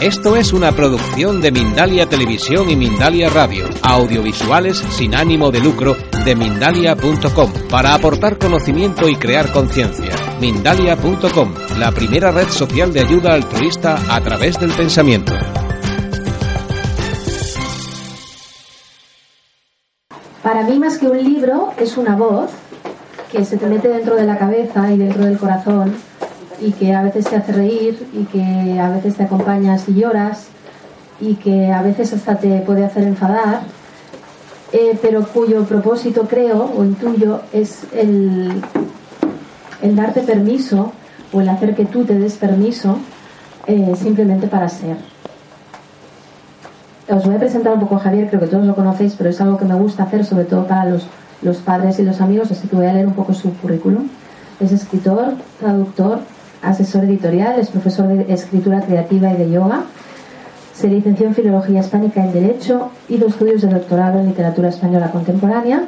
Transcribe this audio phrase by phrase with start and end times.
[0.00, 5.96] Esto es una producción de Mindalia Televisión y Mindalia Radio, audiovisuales sin ánimo de lucro
[6.24, 10.14] de mindalia.com, para aportar conocimiento y crear conciencia.
[10.40, 15.32] Mindalia.com, la primera red social de ayuda altruista a través del pensamiento.
[20.44, 22.52] Para mí más que un libro es una voz
[23.32, 25.96] que se te mete dentro de la cabeza y dentro del corazón
[26.60, 30.48] y que a veces te hace reír y que a veces te acompañas y lloras
[31.20, 33.62] y que a veces hasta te puede hacer enfadar,
[34.72, 38.62] eh, pero cuyo propósito creo o intuyo es el,
[39.82, 40.92] el darte permiso
[41.32, 42.98] o el hacer que tú te des permiso
[43.66, 44.96] eh, simplemente para ser.
[47.08, 49.40] Os voy a presentar un poco a Javier, creo que todos lo conocéis, pero es
[49.40, 51.06] algo que me gusta hacer, sobre todo para los,
[51.40, 54.08] los padres y los amigos, así que voy a leer un poco su currículum.
[54.60, 56.20] Es escritor, traductor,
[56.62, 59.82] asesor editorial, es profesor de escritura creativa y de yoga.
[60.74, 65.82] Se licenció en Filología Hispánica en Derecho, hizo estudios de doctorado en Literatura Española Contemporánea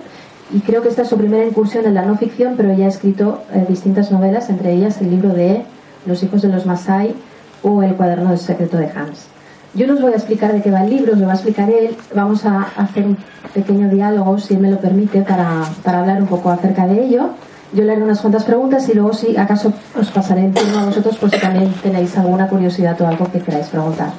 [0.52, 2.88] y creo que esta es su primera incursión en la no ficción, pero ya ha
[2.88, 5.62] escrito eh, distintas novelas, entre ellas el libro de
[6.06, 7.14] Los hijos de los Masai
[7.62, 9.28] o El cuaderno del secreto de Hans.
[9.74, 11.36] Yo no os voy a explicar de qué va el libro, os lo va a
[11.36, 11.96] explicar él.
[12.12, 13.16] Vamos a hacer un
[13.54, 17.30] pequeño diálogo, si él me lo permite, para, para hablar un poco acerca de ello.
[17.72, 20.84] Yo le haré unas cuantas preguntas y luego si acaso os pasaré el turno a
[20.86, 24.10] vosotros por si también tenéis alguna curiosidad o algo que queráis preguntar.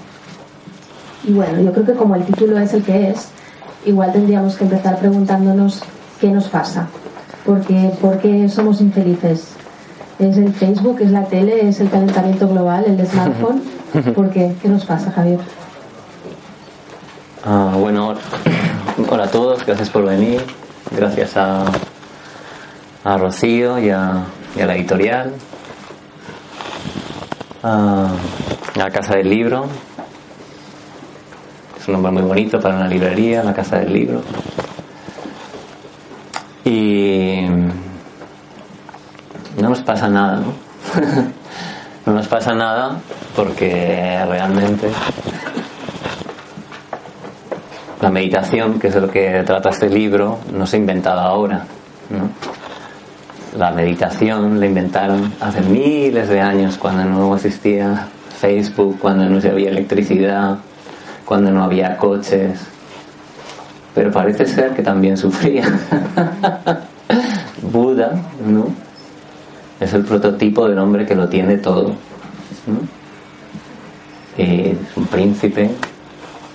[1.26, 3.28] Y bueno, yo creo que como el título es el que es,
[3.86, 5.82] igual tendríamos que empezar preguntándonos
[6.20, 6.88] qué nos pasa.
[7.46, 9.56] Porque, ¿Por qué somos infelices?
[10.18, 13.62] ¿Es el Facebook, es la tele, es el calentamiento global, el smartphone?
[14.16, 14.56] ¿Por qué?
[14.62, 15.40] ¿Qué nos pasa, Javier?
[17.44, 18.14] Ah, bueno,
[19.10, 20.42] hola a todos, gracias por venir.
[20.96, 21.66] Gracias a,
[23.04, 24.24] a Rocío y a,
[24.56, 25.34] la editorial,
[27.64, 28.08] a,
[28.76, 29.66] la Casa del Libro.
[31.80, 34.22] Es un nombre muy bonito para una librería, la Casa del Libro.
[36.64, 37.42] Y
[39.60, 40.54] no nos pasa nada, ¿no?
[42.06, 43.00] no nos pasa nada
[43.36, 44.92] porque realmente
[48.00, 51.66] la meditación, que es de lo que trata este libro, no se ha inventado ahora.
[52.10, 52.61] ¿no?
[53.58, 58.08] La meditación la inventaron hace miles de años, cuando no existía
[58.40, 60.58] Facebook, cuando no había electricidad,
[61.26, 62.60] cuando no había coches.
[63.94, 65.66] Pero parece ser que también sufría.
[67.62, 68.14] Buda,
[68.46, 68.68] ¿no?
[69.82, 71.96] Es el prototipo del hombre que lo tiene todo.
[74.38, 75.70] Es un príncipe,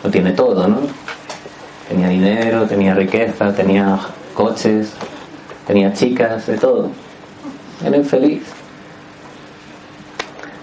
[0.02, 0.78] lo tiene todo, ¿no?
[1.88, 3.98] Tenía dinero, tenía riqueza, tenía
[4.34, 4.94] coches,
[5.66, 6.90] tenía chicas, de todo.
[7.84, 8.42] Era infeliz.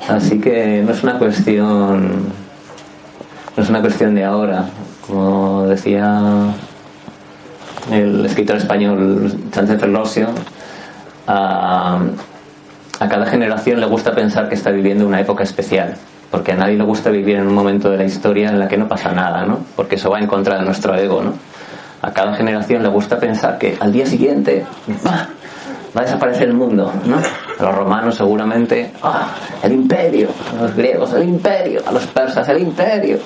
[0.07, 2.33] Así que no es una cuestión,
[3.55, 4.65] no es una cuestión de ahora,
[5.07, 6.53] como decía
[7.91, 10.27] el escritor español Sánchez Ferlosio,
[11.27, 11.99] a,
[12.99, 15.97] a cada generación le gusta pensar que está viviendo una época especial
[16.33, 18.75] porque a nadie le gusta vivir en un momento de la historia en la que
[18.75, 19.59] no pasa nada, ¿no?
[19.75, 21.33] Porque eso va en contra de nuestro ego, ¿no?
[22.03, 24.65] A cada generación le gusta pensar que al día siguiente
[25.05, 25.29] ¡bah!
[25.95, 27.15] va a desaparecer el mundo, ¿no?
[27.61, 29.29] Los romanos seguramente, ¡ah!
[29.63, 33.19] El imperio, a los griegos el imperio, a los persas el imperio,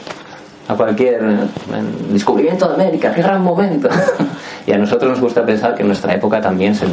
[0.67, 3.89] a cualquier el descubrimiento de América, qué gran momento.
[4.67, 6.91] y a nosotros nos gusta pensar que nuestra época también es el,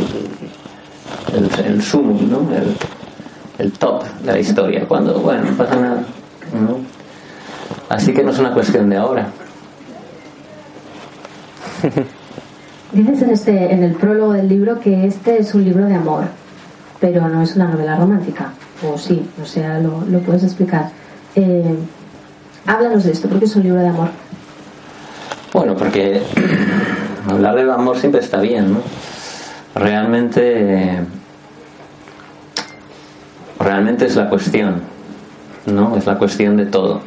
[1.67, 2.49] el, sumum, ¿no?
[3.59, 6.03] El, top de la historia, cuando, bueno, no pasa nada.
[7.91, 9.29] Así que no es una cuestión de ahora.
[12.93, 16.25] Dices en, este, en el prólogo del libro que este es un libro de amor,
[17.01, 18.53] pero no es una novela romántica.
[18.89, 20.91] O sí, o sea, lo, lo puedes explicar.
[21.35, 21.77] Eh,
[22.67, 24.09] háblanos de esto, porque es un libro de amor.
[25.53, 26.23] Bueno, porque
[27.29, 28.81] hablar del amor siempre está bien, ¿no?
[29.75, 31.05] Realmente
[33.65, 34.83] realmente es la cuestión,
[35.67, 35.97] ¿no?
[35.97, 37.01] Es la cuestión de todo.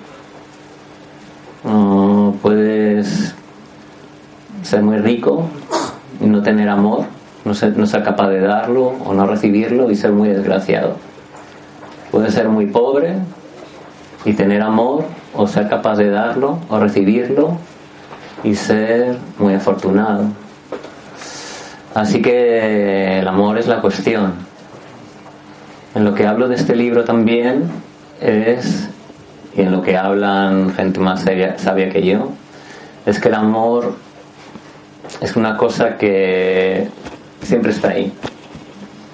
[1.63, 3.26] Uh, puedes
[4.67, 5.45] ser muy rico
[6.21, 7.05] y no tener amor,
[7.45, 10.95] no ser, no ser capaz de darlo o no recibirlo y ser muy desgraciado.
[12.11, 13.15] Puedes ser muy pobre
[14.25, 17.57] y tener amor o ser capaz de darlo o recibirlo
[18.43, 20.25] y ser muy afortunado.
[21.93, 24.33] Así que el amor es la cuestión,
[25.95, 27.63] en lo que hablo de este libro también
[28.21, 28.87] es,
[29.55, 32.29] y en lo que hablan gente más sabia que yo,
[33.07, 33.95] es que el amor
[35.21, 36.87] es una cosa que
[37.41, 38.11] siempre está ahí.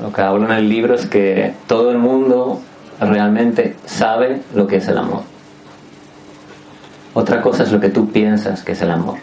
[0.02, 2.60] Lo que hablo en el libro es que todo el mundo
[3.00, 5.22] realmente sabe lo que es el amor.
[7.14, 9.18] Otra cosa es lo que tú piensas que es el amor.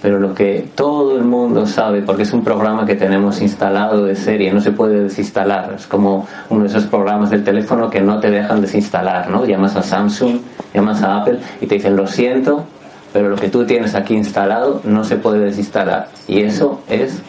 [0.00, 4.16] Pero lo que todo el mundo sabe, porque es un programa que tenemos instalado de
[4.16, 5.74] serie, no se puede desinstalar.
[5.74, 9.44] Es como uno de esos programas del teléfono que no te dejan desinstalar, ¿no?
[9.44, 10.38] Llamas a Samsung,
[10.72, 12.64] llamas a Apple y te dicen, lo siento,
[13.12, 16.08] pero lo que tú tienes aquí instalado no se puede desinstalar.
[16.28, 17.20] Y eso es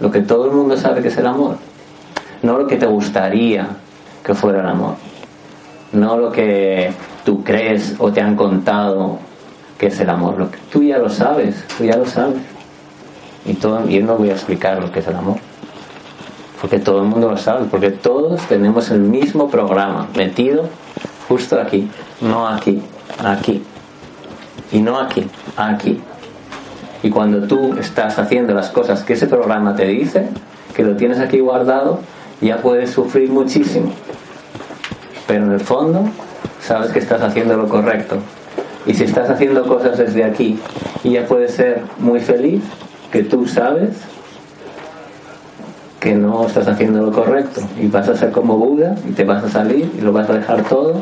[0.00, 1.56] lo que todo el mundo sabe que es el amor.
[2.42, 3.68] No lo que te gustaría
[4.24, 4.96] que fuera el amor.
[5.92, 6.92] No lo que
[7.24, 9.18] tú crees o te han contado
[9.78, 10.38] que es el amor.
[10.38, 12.40] Lo que, tú ya lo sabes, tú ya lo sabes.
[13.44, 15.36] Y, todo, yo no voy a explicar lo que es el amor.
[16.60, 20.68] Porque todo el mundo lo sabe, porque todos tenemos el mismo programa metido
[21.28, 21.88] justo aquí,
[22.20, 22.82] no aquí,
[23.22, 23.62] aquí.
[24.72, 25.26] Y no aquí,
[25.56, 26.00] aquí.
[27.02, 30.28] Y cuando tú estás haciendo las cosas que ese programa te dice,
[30.74, 32.00] que lo tienes aquí guardado,
[32.40, 33.92] ya puedes sufrir muchísimo.
[35.26, 36.08] Pero en el fondo
[36.60, 38.16] sabes que estás haciendo lo correcto.
[38.86, 40.58] Y si estás haciendo cosas desde aquí
[41.02, 42.62] y ya puedes ser muy feliz,
[43.10, 43.90] que tú sabes
[46.00, 49.42] que no estás haciendo lo correcto y vas a ser como Buda y te vas
[49.42, 51.00] a salir y lo vas a dejar todo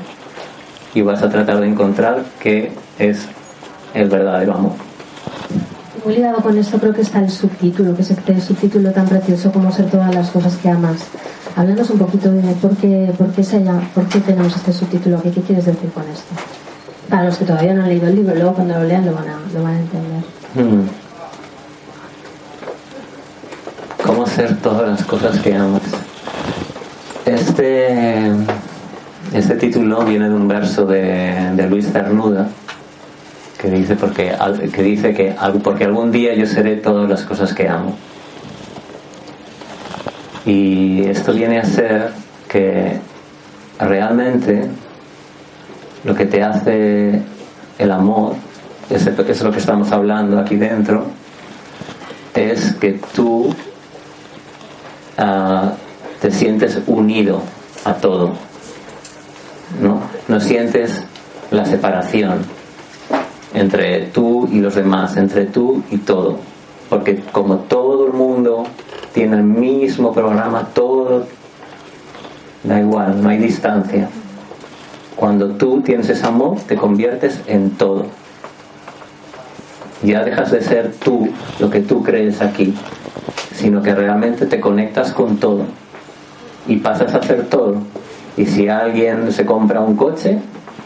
[0.95, 3.27] y vas a tratar de encontrar qué es
[3.95, 4.73] el verdadero amor.
[6.05, 9.53] Muy ligado con esto creo que está el subtítulo, que es este subtítulo tan precioso
[9.53, 11.05] como ser todas las cosas que amas.
[11.55, 13.61] Háblanos un poquito de por qué, por qué, se
[13.95, 16.35] por qué tenemos este subtítulo aquí, qué quieres decir con esto.
[17.09, 19.29] Para los que todavía no han leído el libro, luego cuando lo lean lo van
[19.29, 20.23] a, lo van a entender.
[20.55, 20.89] Hmm.
[24.05, 25.83] ¿Cómo hacer todas las cosas que amas?
[27.27, 28.33] Este,
[29.33, 32.49] este título viene de un verso de, de Luis Cernuda
[33.63, 34.35] que dice, porque,
[34.75, 37.97] que dice que porque algún día yo seré todas las cosas que amo.
[40.45, 42.11] Y esto viene a ser
[42.49, 42.99] que
[43.79, 44.69] realmente
[46.03, 47.23] lo que te hace
[47.79, 48.35] el amor,
[48.91, 51.07] es, es lo que estamos hablando aquí dentro,
[52.35, 53.55] es que tú
[55.19, 55.75] ah,
[56.21, 57.41] te sientes unido
[57.85, 58.33] a todo,
[59.81, 60.03] ¿no?
[60.27, 61.05] No sientes
[61.53, 62.41] la separación
[63.55, 66.39] entre tú y los demás, entre tú y todo,
[66.89, 68.65] porque como todo el mundo
[69.13, 71.27] tiene el mismo programa, todo
[72.65, 74.09] da igual, no hay distancia.
[75.17, 78.07] Cuando tú tienes ese amor, te conviertes en todo.
[80.03, 81.29] Ya dejas de ser tú
[81.61, 82.75] lo que tú crees aquí,
[83.55, 85.65] sino que realmente te conectas con todo
[86.67, 87.77] y pasas a hacer todo.
[88.37, 90.39] Y si alguien se compra un coche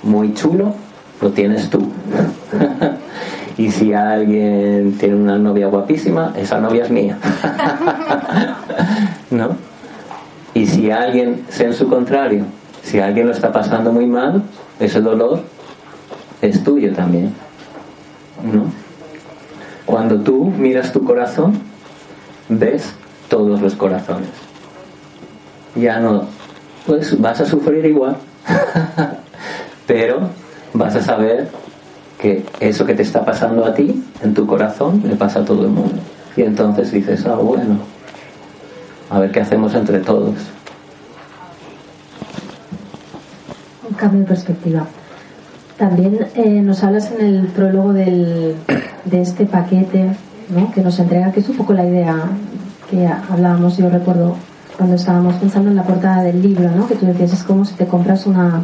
[0.02, 0.74] muy chulo,
[1.20, 1.80] lo tienes tú.
[3.58, 7.18] y si alguien tiene una novia guapísima, esa novia es mía.
[9.30, 9.56] ¿No?
[10.54, 12.44] Y si alguien, sea en su contrario,
[12.82, 14.42] si alguien lo está pasando muy mal,
[14.80, 15.40] ese dolor
[16.40, 17.34] es tuyo también.
[18.42, 18.64] ¿No?
[19.84, 21.58] Cuando tú miras tu corazón,
[22.48, 22.94] ves
[23.28, 24.28] todos los corazones.
[25.74, 26.24] Ya no,
[26.86, 28.16] pues vas a sufrir igual,
[29.86, 30.30] pero
[30.76, 31.48] vas a saber
[32.18, 35.62] que eso que te está pasando a ti, en tu corazón, le pasa a todo
[35.62, 35.96] el mundo.
[36.36, 37.78] Y entonces dices, ah, bueno,
[39.10, 40.34] a ver qué hacemos entre todos.
[43.88, 44.86] Un cambio de perspectiva.
[45.78, 48.56] También eh, nos hablas en el prólogo del,
[49.04, 50.10] de este paquete
[50.48, 50.72] ¿no?
[50.72, 52.16] que nos entrega, que es un poco la idea
[52.90, 54.36] que hablábamos, yo recuerdo
[54.76, 56.86] cuando estábamos pensando en la portada del libro, ¿no?
[56.86, 58.62] que tú decías, es como si te compras una,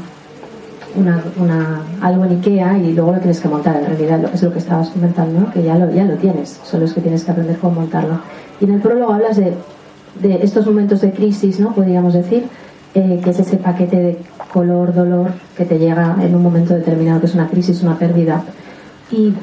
[0.97, 3.77] una, una, algo en Ikea y luego lo tienes que montar.
[3.77, 6.93] En realidad es lo que estabas comentando, que ya lo, ya lo tienes, solo es
[6.93, 8.21] que tienes que aprender cómo montarlo.
[8.61, 9.55] Y en el prólogo hablas de,
[10.21, 11.75] de estos momentos de crisis, ¿no?
[11.75, 12.45] podríamos decir,
[12.95, 14.19] eh, que es ese paquete de
[14.53, 18.45] color, dolor que te llega en un momento determinado, que es una crisis, una pérdida.
[19.11, 19.35] Y,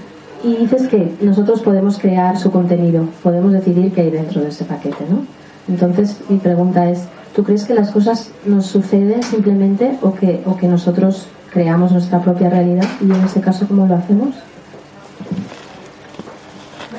[0.43, 4.65] y dices que nosotros podemos crear su contenido, podemos decidir qué hay dentro de ese
[4.65, 5.03] paquete.
[5.09, 5.25] ¿no?
[5.67, 10.55] Entonces, mi pregunta es, ¿tú crees que las cosas nos suceden simplemente o que, o
[10.55, 14.35] que nosotros creamos nuestra propia realidad y en ese caso cómo lo hacemos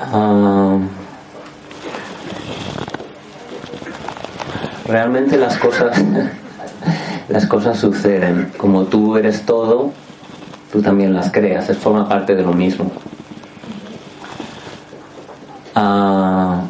[0.01, 0.79] ah,
[4.87, 5.97] realmente las cosas
[7.31, 8.53] las cosas suceden.
[8.59, 9.93] Como tú eres todo
[10.73, 11.69] tú también las creas.
[11.69, 12.91] Es forma parte de lo mismo.
[15.75, 16.63] Ah,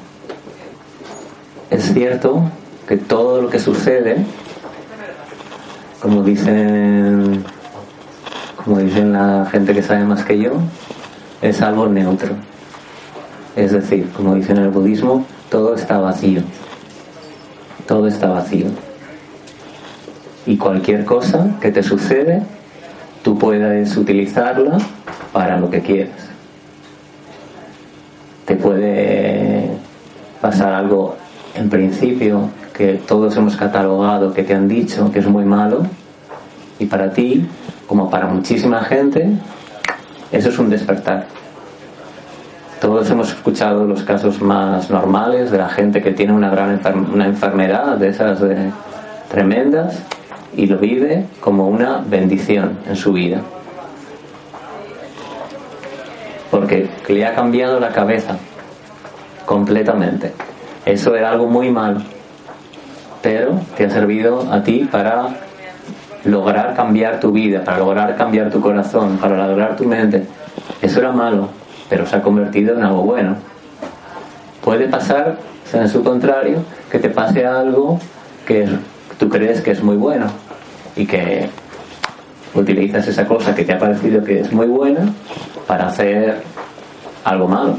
[1.71, 2.43] es cierto
[2.87, 4.25] que todo lo que sucede
[6.01, 7.45] como dicen
[8.65, 10.53] como dicen la gente que sabe más que yo,
[11.43, 12.35] es algo neutro.
[13.57, 16.43] Es decir, como dicen en el budismo, todo está vacío.
[17.87, 18.67] Todo está vacío.
[20.47, 22.43] Y cualquier cosa que te sucede
[23.23, 24.79] tú puedes utilizarla
[25.33, 26.29] para lo que quieras.
[28.47, 29.71] Te puede
[30.41, 31.17] pasar algo
[31.55, 35.83] en principio que todos hemos catalogado, que te han dicho que es muy malo,
[36.79, 37.47] y para ti,
[37.91, 39.29] como para muchísima gente,
[40.31, 41.27] eso es un despertar.
[42.81, 46.81] Todos hemos escuchado los casos más normales de la gente que tiene una gran
[47.13, 48.39] una enfermedad de esas
[49.29, 50.05] tremendas
[50.57, 53.41] y lo vive como una bendición en su vida.
[56.49, 58.37] Porque le ha cambiado la cabeza
[59.45, 60.33] completamente.
[60.87, 62.03] Eso era algo muy malo,
[63.21, 65.50] pero te ha servido a ti para
[66.25, 70.25] lograr cambiar tu vida, para lograr cambiar tu corazón, para lograr tu mente.
[70.83, 71.49] Eso era malo,
[71.89, 73.37] pero se ha convertido en algo bueno.
[74.63, 75.39] Puede pasar,
[75.73, 76.59] en su contrario,
[76.91, 77.99] que te pase algo
[78.47, 78.69] que
[79.19, 80.27] tú crees que es muy bueno
[80.97, 81.49] y que
[82.55, 85.01] utilizas esa cosa que te ha parecido que es muy buena
[85.67, 86.43] para hacer
[87.25, 87.77] algo malo,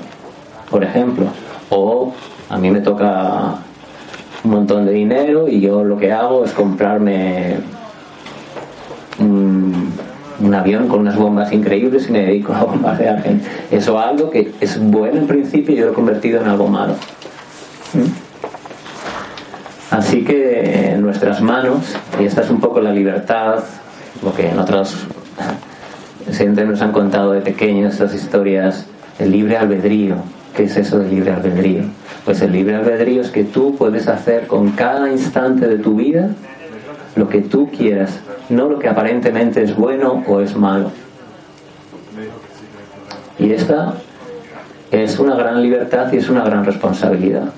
[0.69, 1.25] por ejemplo.
[1.69, 2.13] O
[2.49, 3.55] a mí me toca
[4.43, 7.57] un montón de dinero y yo lo que hago es comprarme
[10.53, 13.47] avión con unas bombas increíbles y me dedico a bombardear gente.
[13.71, 16.67] Eso es algo que es bueno en principio y yo lo he convertido en algo
[16.67, 16.93] malo.
[17.93, 18.31] ¿Mm?
[19.91, 23.63] Así que en nuestras manos, y esta es un poco la libertad,
[24.23, 25.05] lo que en otros
[26.31, 28.85] siempre nos han contado de pequeños estas historias,
[29.19, 30.15] el libre albedrío.
[30.55, 31.83] ¿Qué es eso del libre albedrío?
[32.25, 36.29] Pues el libre albedrío es que tú puedes hacer con cada instante de tu vida
[37.15, 40.91] lo que tú quieras, no lo que aparentemente es bueno o es malo.
[43.39, 43.95] Y esta
[44.91, 47.49] es una gran libertad y es una gran responsabilidad,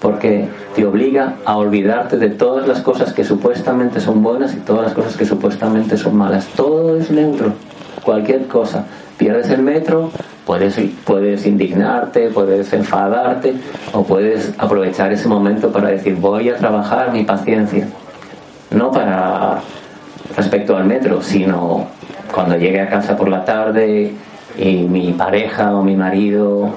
[0.00, 4.84] porque te obliga a olvidarte de todas las cosas que supuestamente son buenas y todas
[4.84, 6.46] las cosas que supuestamente son malas.
[6.56, 7.52] Todo es neutro,
[8.02, 8.86] cualquier cosa.
[9.18, 10.10] Pierdes el metro,
[10.46, 13.54] puedes, puedes indignarte, puedes enfadarte
[13.92, 17.86] o puedes aprovechar ese momento para decir voy a trabajar mi paciencia
[18.74, 19.60] no para
[20.36, 21.86] respecto al metro, sino
[22.32, 24.12] cuando llegue a casa por la tarde
[24.56, 26.70] y mi pareja o mi marido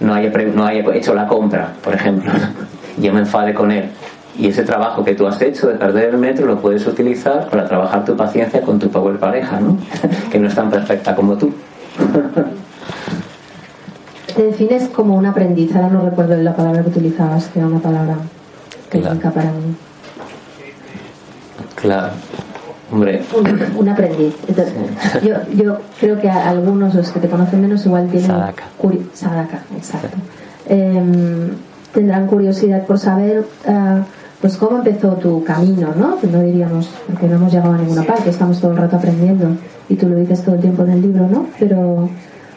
[0.00, 2.32] no haya, no haya hecho la compra, por ejemplo,
[2.98, 3.90] yo me enfade con él.
[4.38, 7.66] Y ese trabajo que tú has hecho de perder el metro lo puedes utilizar para
[7.66, 9.78] trabajar tu paciencia con tu power pareja, ¿no?
[10.30, 11.54] que no es tan perfecta como tú.
[14.36, 17.78] Te defines como un aprendiz, ahora no recuerdo la palabra que utilizabas, que era una
[17.78, 18.18] palabra
[18.90, 19.74] técnica para mí.
[21.76, 22.12] Claro.
[22.92, 23.22] Hombre.
[23.76, 24.34] Un, aprendiz.
[25.22, 28.28] yo, yo creo que algunos, los que te conocen menos, igual tienen.
[28.28, 28.64] Sadaka.
[29.12, 30.16] Sadaka, exacto.
[30.68, 31.50] Em,
[31.92, 33.44] tendrán curiosidad por saber.
[33.66, 34.02] Uh,
[34.40, 36.20] pues cómo empezó tu camino, ¿no?
[36.20, 39.48] Que no diríamos, porque no hemos llegado a ninguna parte, estamos todo el rato aprendiendo
[39.88, 41.46] y tú lo dices todo el tiempo en el libro, ¿no?
[41.58, 42.10] Pero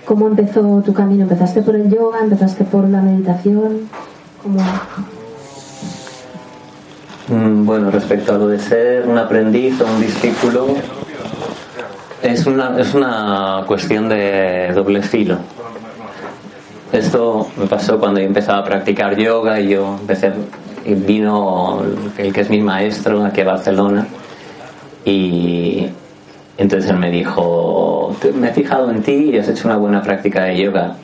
[0.06, 1.24] ¿cómo empezó tu camino?
[1.24, 2.20] ¿Empezaste por el yoga?
[2.22, 3.90] ¿Empezaste por la meditación?
[4.44, 4.60] ¿Cómo,
[7.30, 10.68] bueno, respecto a lo de ser un aprendiz o un discípulo,
[12.24, 15.38] es una, es una cuestión de doble filo.
[16.92, 20.32] Esto me pasó cuando yo empezaba a practicar yoga y yo empecé,
[20.84, 21.84] y vino
[22.18, 24.08] el que es mi maestro aquí a Barcelona
[25.06, 25.88] y
[26.58, 30.44] entonces él me dijo, me he fijado en ti y has hecho una buena práctica
[30.44, 30.96] de yoga.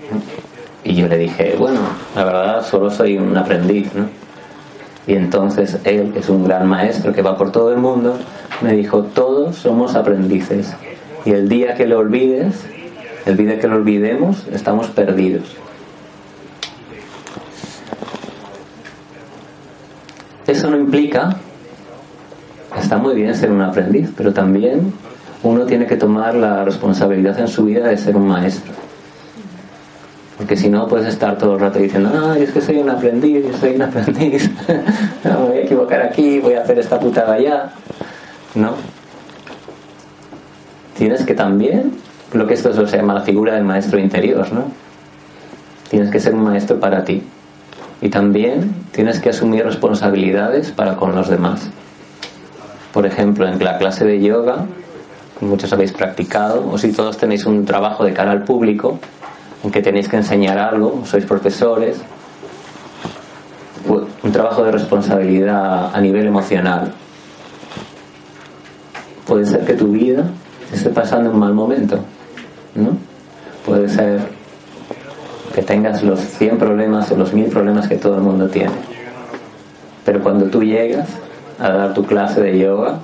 [0.84, 1.80] Y yo le dije, bueno,
[2.16, 4.25] la verdad solo soy un aprendiz, ¿no?
[5.08, 8.18] Y entonces él, que es un gran maestro que va por todo el mundo,
[8.62, 10.74] me dijo, todos somos aprendices.
[11.26, 12.66] Y el día que lo olvides,
[13.26, 15.56] el día que lo olvidemos, estamos perdidos.
[20.48, 21.38] Eso no implica,
[22.80, 24.94] está muy bien ser un aprendiz, pero también
[25.42, 28.85] uno tiene que tomar la responsabilidad en su vida de ser un maestro.
[30.38, 33.46] Porque si no, puedes estar todo el rato diciendo, ay, es que soy un aprendiz,
[33.46, 34.52] yo soy un aprendiz,
[35.24, 37.72] me voy a equivocar aquí, voy a hacer esta putada allá.
[38.54, 38.74] No.
[40.98, 41.94] Tienes que también,
[42.34, 44.66] lo que esto se llama la figura del maestro interior, ¿no?
[45.90, 47.24] Tienes que ser un maestro para ti.
[48.02, 51.70] Y también tienes que asumir responsabilidades para con los demás.
[52.94, 54.66] Por ejemplo, en la clase de yoga,
[55.40, 59.00] muchos habéis practicado, o si todos tenéis un trabajo de cara al público,
[59.66, 61.98] en que tenéis que enseñar algo, sois profesores,
[64.24, 66.94] un trabajo de responsabilidad a nivel emocional.
[69.26, 70.26] Puede ser que tu vida
[70.72, 72.00] esté pasando un mal momento,
[72.76, 72.98] ¿no?
[73.66, 74.22] Puede ser
[75.54, 78.74] que tengas los 100 problemas o los 1000 problemas que todo el mundo tiene.
[80.06, 81.10] Pero cuando tú llegas
[81.60, 83.00] a dar tu clase de yoga,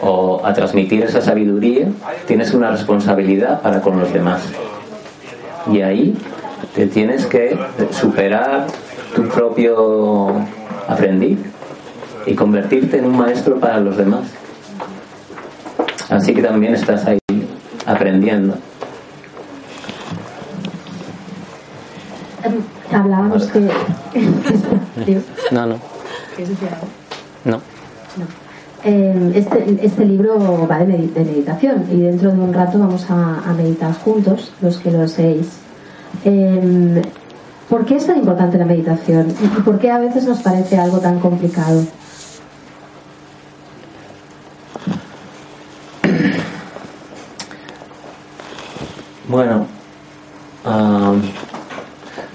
[0.00, 1.88] o a transmitir esa sabiduría,
[2.26, 4.42] tienes una responsabilidad para con los demás.
[5.70, 6.16] Y ahí
[6.74, 7.58] te tienes que
[7.90, 8.66] superar
[9.14, 10.28] tu propio
[10.86, 11.38] aprendiz
[12.26, 14.24] y convertirte en un maestro para los demás.
[16.10, 17.18] Así que también estás ahí
[17.86, 18.54] aprendiendo.
[22.92, 23.60] Hablábamos que...
[25.50, 25.76] no, no.
[27.44, 27.60] No.
[28.84, 33.92] Eh, este, este, libro va de, meditación y dentro de un rato vamos a, meditar
[33.92, 35.57] juntos, los que lo deseéis.
[36.24, 37.02] Eh,
[37.68, 39.28] ¿Por qué es tan importante la meditación?
[39.42, 41.82] ¿Y por qué a veces nos parece algo tan complicado?
[49.28, 49.66] Bueno,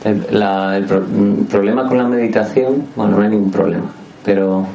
[0.03, 0.85] el,
[1.49, 3.85] problema con la meditación, bueno, no hay ningún problema,
[4.23, 4.67] pero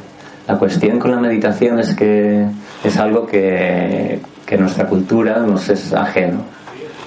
[0.49, 2.47] la cuestión con la meditación es que
[2.83, 6.58] es algo que, que nuestra cultura nos es ajeno.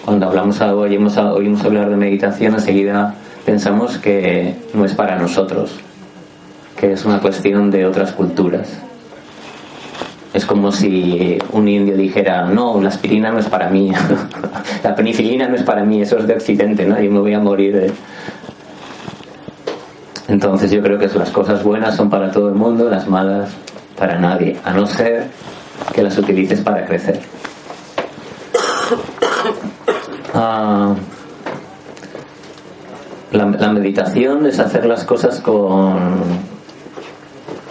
[0.05, 3.13] Cuando hablamos oímos, oímos hablar de meditación, enseguida
[3.45, 5.79] pensamos que no es para nosotros,
[6.75, 8.79] que es una cuestión de otras culturas.
[10.33, 13.91] Es como si un indio dijera, no, la aspirina no es para mí,
[14.83, 16.99] la penicilina no es para mí, eso es de Occidente, ¿no?
[16.99, 17.91] Yo me voy a morir de...
[20.29, 23.49] Entonces yo creo que las cosas buenas son para todo el mundo, las malas
[23.97, 25.27] para nadie, a no ser
[25.93, 27.19] que las utilices para crecer.
[30.43, 30.95] Ah,
[33.31, 35.99] la, meditación es hacer las cosas con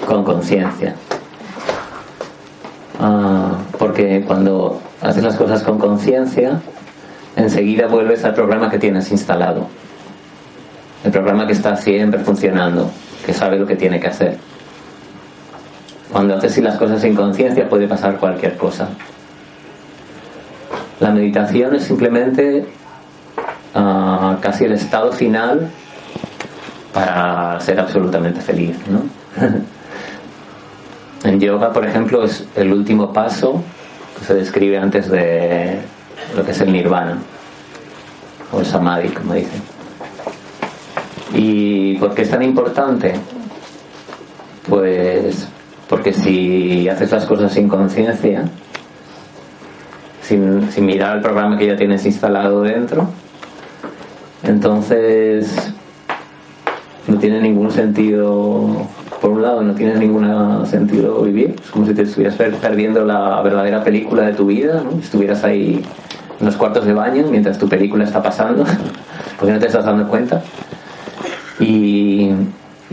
[0.07, 0.95] con conciencia.
[3.01, 6.61] Ah, porque cuando haces las cosas con conciencia,
[7.35, 9.67] enseguida vuelves al programa que tienes instalado.
[11.03, 12.89] El programa que está siempre funcionando,
[13.27, 14.39] que sabe lo que tiene que hacer.
[16.13, 18.91] Cuando haces las cosas sin conciencia puede pasar cualquier cosa.
[21.01, 22.67] La meditación es simplemente
[23.75, 25.71] ah, casi el estado final
[26.93, 28.77] para ser absolutamente feliz.
[28.89, 29.03] ¿no?
[31.23, 33.63] En yoga, por ejemplo, es el último paso
[34.19, 35.79] que se describe antes de
[36.35, 37.19] lo que es el nirvana
[38.51, 39.61] o el samadhi, como dicen.
[41.35, 43.13] ¿Y por qué es tan importante?
[44.67, 45.47] Pues
[45.91, 48.45] porque si haces las cosas sin conciencia,
[50.31, 53.09] sin, mirar el programa que ya tienes instalado dentro,
[54.45, 55.73] entonces
[57.09, 58.87] no tiene ningún sentido
[59.21, 63.43] por un lado no tiene ningún sentido vivir, es como si te estuvieras perdiendo la
[63.43, 64.99] verdadera película de tu vida, ¿no?
[64.99, 65.85] estuvieras ahí
[66.39, 68.65] en los cuartos de baño mientras tu película está pasando,
[69.39, 70.43] porque no te estás dando cuenta.
[71.59, 72.31] Y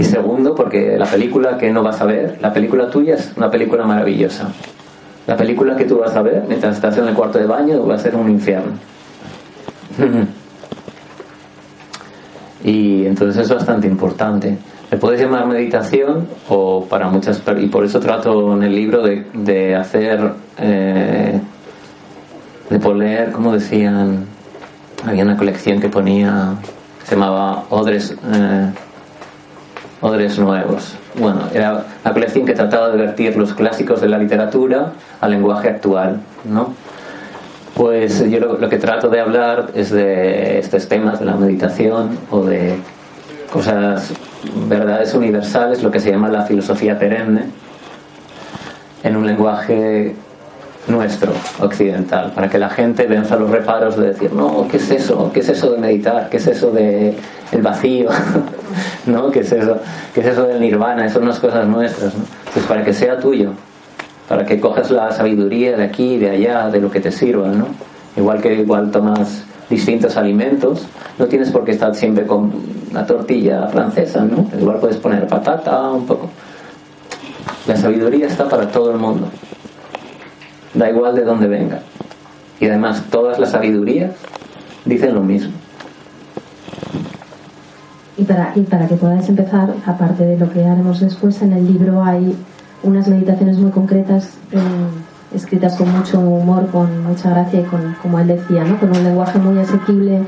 [0.02, 3.86] segundo, porque la película que no vas a ver, la película tuya es una película
[3.86, 4.52] maravillosa.
[5.28, 7.96] La película que tú vas a ver mientras estás en el cuarto de baño va
[7.96, 8.72] a ser un infierno.
[12.64, 14.58] y entonces es bastante importante.
[14.90, 19.26] Le puedes llamar meditación o para muchas y por eso trato en el libro de,
[19.34, 21.42] de hacer eh,
[22.70, 24.26] de poner como decían
[25.06, 26.56] había una colección que ponía
[27.04, 28.72] se llamaba odres eh,
[30.02, 30.96] odres nuevos.
[31.16, 35.70] Bueno era una colección que trataba de vertir los clásicos de la literatura al lenguaje
[35.70, 36.74] actual no
[37.76, 42.18] pues yo lo, lo que trato de hablar es de estos temas de la meditación
[42.32, 42.76] o de
[43.52, 44.14] cosas
[44.68, 47.46] verdades universales, lo que se llama la filosofía perenne,
[49.04, 50.16] en un lenguaje
[50.88, 55.32] nuestro, occidental, para que la gente venza los reparos de decir, no, ¿qué es eso?
[55.34, 56.30] ¿Qué es eso de meditar?
[56.30, 57.16] ¿Qué es eso de
[57.52, 58.10] el vacío?
[59.06, 59.30] ¿No?
[59.32, 59.78] ¿Qué es eso?
[60.14, 61.06] ¿Qué es eso del nirvana?
[61.06, 62.14] Eso no es cosas nuestras,
[62.54, 63.52] Pues para que sea tuyo,
[64.30, 67.68] para que cojas la sabiduría de aquí, de allá, de lo que te sirva, ¿no?
[68.16, 70.88] Igual que igual tomas distintos alimentos,
[71.20, 72.52] no tienes por qué estar siempre con
[72.90, 74.48] una tortilla francesa, ¿no?
[74.58, 76.30] Igual puedes poner patata, un poco.
[77.68, 79.28] La sabiduría está para todo el mundo.
[80.78, 81.80] Da igual de dónde venga.
[82.60, 84.12] Y además todas las sabidurías
[84.86, 85.54] dicen lo mismo.
[88.18, 91.66] Y para, y para que podáis empezar, aparte de lo que haremos después, en el
[91.66, 92.36] libro hay
[92.84, 94.38] unas meditaciones muy concretas.
[94.52, 94.60] Eh,
[95.34, 98.80] escritas con mucho humor, con mucha gracia y con, como él decía, ¿no?
[98.80, 100.22] con un lenguaje muy asequible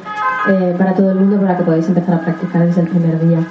[0.49, 3.47] eh, para todo el mundo para que podáis empezar a practicar desde el primer día.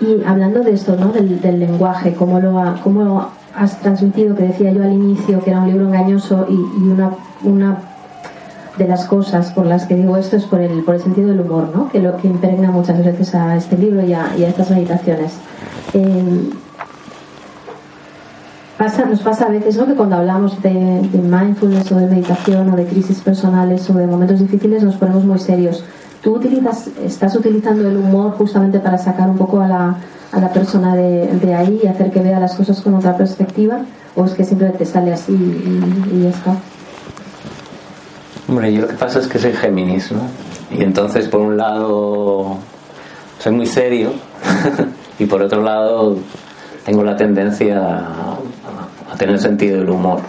[0.00, 1.08] Y hablando de esto, ¿no?
[1.08, 5.68] del, lenguaje, cómo lo, cómo has transmitido, que decía yo al inicio que era un
[5.68, 7.10] libro engañoso y, una,
[7.42, 7.78] una
[8.76, 11.40] de las cosas por las que digo esto es por el, por el sentido del
[11.40, 11.88] humor, ¿no?
[11.88, 15.32] que lo que impregna muchas veces a este libro y a, estas meditaciones.
[15.94, 16.50] Eh,
[18.76, 19.86] pasa, nos pasa a veces ¿no?
[19.86, 24.06] que cuando hablamos de, de, mindfulness o de meditación o de crisis personales o de
[24.06, 25.82] momentos difíciles nos ponemos muy serios.
[26.22, 29.96] ¿Tú utilizas, estás utilizando el humor justamente para sacar un poco a la,
[30.36, 33.80] a la persona de, de ahí y hacer que vea las cosas con otra perspectiva?
[34.14, 36.56] ¿O es que simplemente te sale así y, y está?
[38.46, 40.20] Hombre, yo lo que pasa es que soy Géminis, ¿no?
[40.70, 42.58] Y entonces, por un lado,
[43.38, 44.12] soy muy serio
[45.18, 46.18] y por otro lado,
[46.84, 48.38] tengo la tendencia a,
[49.12, 50.20] a tener sentido del humor.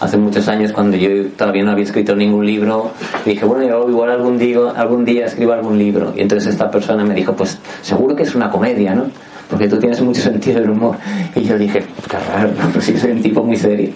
[0.00, 2.90] Hace muchos años, cuando yo todavía no había escrito ningún libro,
[3.24, 6.12] dije, bueno, yo igual algún día, algún día escribo algún libro.
[6.16, 9.04] Y entonces esta persona me dijo, pues seguro que es una comedia, ¿no?
[9.50, 10.96] Porque tú tienes mucho sentido del humor.
[11.34, 13.92] Y yo dije, qué raro, pues sí, soy un tipo muy serio.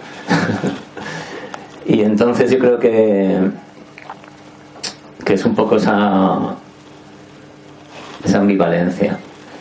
[1.87, 3.51] y entonces yo creo que,
[5.25, 6.55] que es un poco esa,
[8.25, 9.19] esa ambivalencia.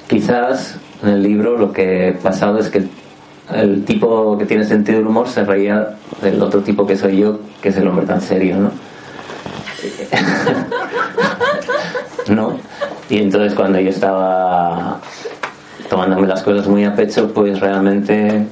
[0.07, 2.87] Quizás en el libro lo que he pasado es que
[3.53, 7.39] el tipo que tiene sentido del humor se reía del otro tipo que soy yo,
[7.61, 8.71] que es el hombre tan serio, ¿no?
[12.35, 12.57] ¿No?
[13.09, 15.01] Y entonces cuando yo estaba
[15.89, 18.45] tomándome las cosas muy a pecho, pues realmente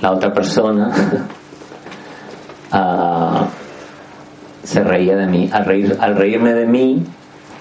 [0.00, 0.90] la otra persona
[2.72, 3.46] uh,
[4.66, 5.50] se reía de mí.
[5.52, 7.04] Al, reír, al reírme de mí,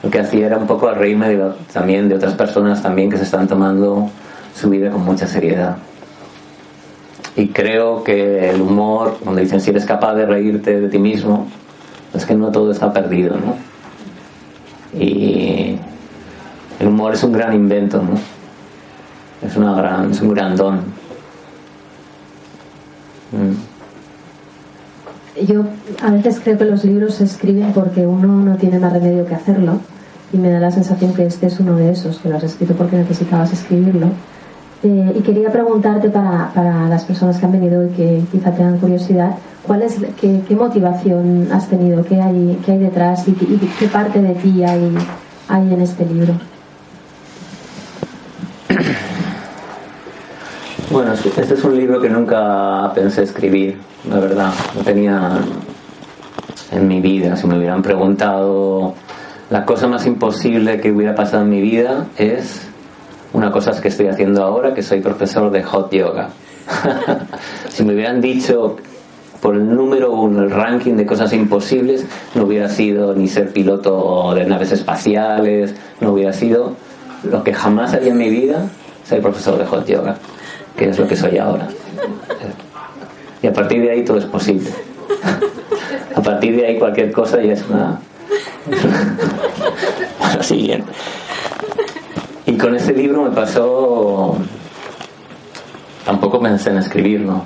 [0.01, 1.37] lo que hacía era un poco al reírme
[1.71, 4.09] también de otras personas también que se están tomando
[4.55, 5.75] su vida con mucha seriedad.
[7.35, 11.47] Y creo que el humor, cuando dicen si eres capaz de reírte de ti mismo,
[12.13, 13.57] es que no todo está perdido, ¿no?
[14.97, 15.77] Y
[16.79, 18.34] el humor es un gran invento, ¿no?
[19.41, 20.75] Es, una gran, es un gran don.
[23.31, 23.75] Mm.
[25.45, 25.63] Yo
[26.01, 29.35] a veces creo que los libros se escriben porque uno no tiene más remedio que
[29.35, 29.79] hacerlo
[30.31, 32.73] y me da la sensación que este es uno de esos, que lo has escrito
[32.73, 34.07] porque necesitabas escribirlo
[34.83, 38.77] eh, y quería preguntarte para, para, las personas que han venido y que quizá tengan
[38.77, 39.31] curiosidad,
[39.65, 42.03] ¿cuál es, qué, qué motivación has tenido?
[42.03, 44.95] ¿Qué hay, qué hay detrás y, y, qué parte de ti hay,
[45.47, 46.33] hay en este libro?
[50.91, 54.53] Bueno, este es un libro que nunca pensé escribir, la verdad.
[54.75, 55.39] No tenía
[56.71, 58.93] en mi vida, si me hubieran preguntado,
[59.49, 62.67] la cosa más imposible que hubiera pasado en mi vida es
[63.33, 66.29] una cosa que estoy haciendo ahora, que soy profesor de hot yoga.
[67.69, 68.77] si me hubieran dicho
[69.41, 74.35] por el número uno, el ranking de cosas imposibles, no hubiera sido ni ser piloto
[74.35, 76.75] de naves espaciales, no hubiera sido
[77.23, 78.69] lo que jamás haría en mi vida,
[79.03, 80.17] ser profesor de hot yoga,
[80.77, 81.67] que es lo que soy ahora.
[83.41, 84.69] Y a partir de ahí todo es posible.
[86.15, 87.99] A partir de ahí cualquier cosa ya es una...
[90.41, 90.83] Sí, bien.
[92.45, 94.37] Y con este libro me pasó.
[96.05, 97.43] Tampoco pensé en escribirlo.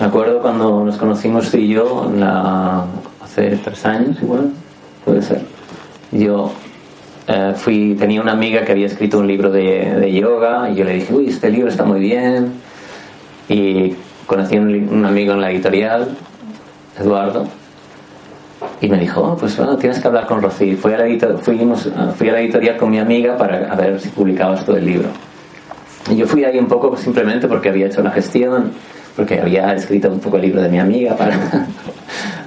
[0.00, 2.84] Me acuerdo cuando nos conocimos tú y yo, la...
[3.22, 4.52] hace tres años igual,
[5.04, 5.42] puede ser.
[6.10, 6.52] Yo
[7.26, 10.84] eh, fui, tenía una amiga que había escrito un libro de, de, yoga y yo
[10.84, 12.52] le dije, uy, este libro está muy bien.
[13.48, 13.94] Y
[14.26, 16.16] conocí a un, un amigo en la editorial,
[16.98, 17.46] Eduardo,
[18.80, 20.76] y me dijo, oh, pues bueno, tienes que hablar con Rocío.
[20.76, 24.08] Fui a, la fuimos, fui a la editorial con mi amiga para a ver si
[24.10, 25.08] publicabas todo el libro.
[26.10, 28.72] Y yo fui ahí un poco simplemente porque había hecho la gestión,
[29.16, 31.34] porque había escrito un poco el libro de mi amiga para...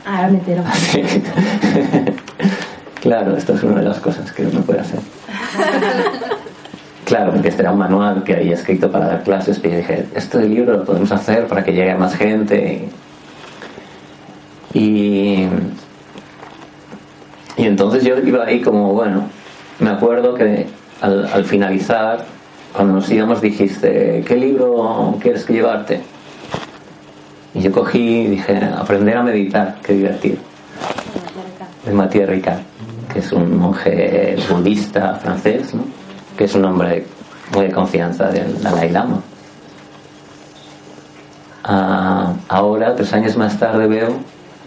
[0.06, 0.64] Ahora me entero.
[3.00, 5.00] claro, esto es una de las cosas que uno puede hacer.
[7.08, 10.08] Claro, porque este era un manual que había escrito para dar clases, pero yo dije,
[10.14, 12.90] esto del libro lo podemos hacer para que llegue a más gente.
[14.74, 15.48] Y,
[17.56, 19.30] y entonces yo iba ahí como, bueno,
[19.80, 20.68] me acuerdo que
[21.00, 22.26] al, al, finalizar,
[22.74, 26.02] cuando nos íbamos, dijiste, ¿qué libro quieres que llevarte?
[27.54, 30.40] Y yo cogí y dije, aprender a meditar, qué divertido.
[31.86, 32.60] De Mathieu Ricard,
[33.18, 35.82] que es un monje budista francés, ¿no?
[36.38, 37.04] que es un hombre
[37.52, 39.20] muy de confianza del Dalai Lama.
[41.64, 44.20] Ah, ahora, tres años más tarde, veo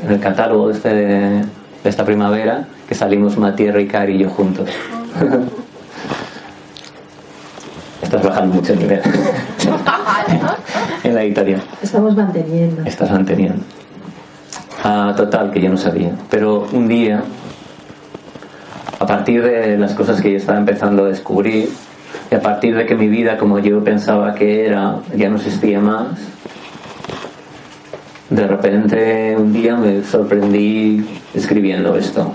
[0.03, 1.45] en el catálogo de, este, de
[1.85, 4.69] esta primavera que salimos Matías, Ricard y yo juntos.
[8.03, 9.01] Estás bajando mucho el nivel
[11.05, 11.63] en la editorial.
[11.81, 12.83] Estamos manteniendo.
[12.85, 13.63] Estás manteniendo.
[14.83, 16.11] Ah, total, que yo no sabía.
[16.29, 17.23] Pero un día,
[19.11, 21.68] partir de las cosas que yo estaba empezando a descubrir,
[22.31, 25.81] y a partir de que mi vida como yo pensaba que era ya no existía
[25.81, 26.16] más,
[28.29, 32.33] de repente un día me sorprendí escribiendo esto.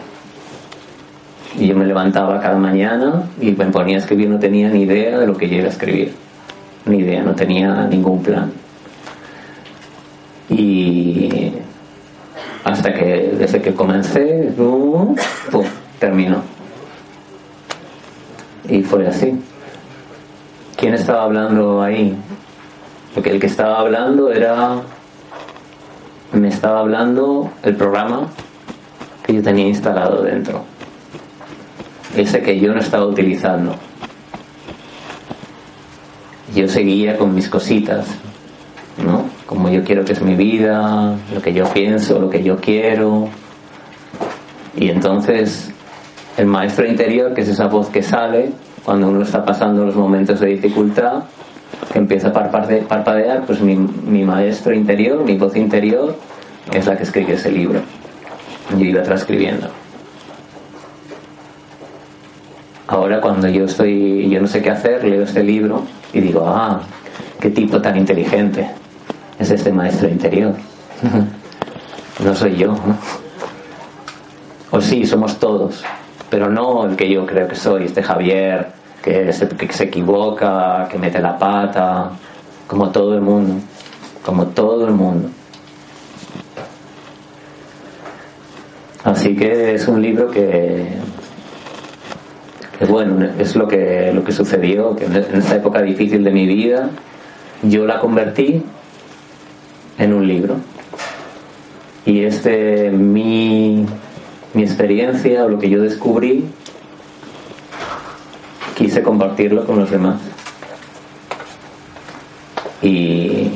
[1.58, 5.18] Y yo me levantaba cada mañana y me ponía a escribir, no tenía ni idea
[5.18, 6.14] de lo que yo a escribir.
[6.88, 8.52] Ni idea, no tenía ningún plan.
[10.50, 11.54] Y
[12.66, 15.16] hasta que desde que comencé, pum,
[16.00, 16.55] terminó.
[18.68, 19.40] Y fue así.
[20.76, 22.16] ¿Quién estaba hablando ahí?
[23.14, 24.82] Porque el que estaba hablando era.
[26.34, 28.28] Me estaba hablando el programa
[29.24, 30.66] que yo tenía instalado dentro.
[32.16, 33.76] Ese que yo no estaba utilizando.
[36.54, 38.08] Yo seguía con mis cositas,
[39.04, 39.26] ¿no?
[39.46, 43.30] Como yo quiero que es mi vida, lo que yo pienso, lo que yo quiero.
[44.76, 45.75] Y entonces
[46.38, 48.52] el maestro interior, que es esa voz que sale
[48.84, 51.24] cuando uno está pasando los momentos de dificultad,
[51.92, 56.16] que empieza a parpadear, pues mi, mi maestro interior, mi voz interior,
[56.72, 57.82] es la que escribe ese libro.
[58.78, 59.68] Yo iba transcribiendo.
[62.88, 66.82] Ahora cuando yo estoy, yo no sé qué hacer, leo este libro y digo, ah,
[67.40, 68.70] qué tipo tan inteligente
[69.40, 70.54] es este maestro interior.
[72.24, 72.98] no soy yo, ¿no?
[74.72, 75.84] O sí, somos todos,
[76.30, 78.68] pero no el que yo creo que soy, este Javier,
[79.04, 82.12] que se, que se equivoca, que mete la pata,
[82.68, 83.62] como todo el mundo,
[84.24, 85.30] como todo el mundo.
[89.04, 90.88] Así que es un libro que,
[92.80, 96.48] que bueno, es lo que, lo que sucedió, que en esta época difícil de mi
[96.48, 96.90] vida
[97.62, 98.64] yo la convertí
[100.00, 100.56] en un libro.
[102.06, 103.86] Y este mi
[104.56, 106.46] mi experiencia o lo que yo descubrí,
[108.76, 110.22] quise compartirlo con los demás.
[112.82, 113.52] Y,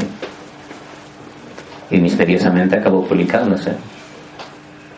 [1.90, 3.74] y misteriosamente acabó publicándose.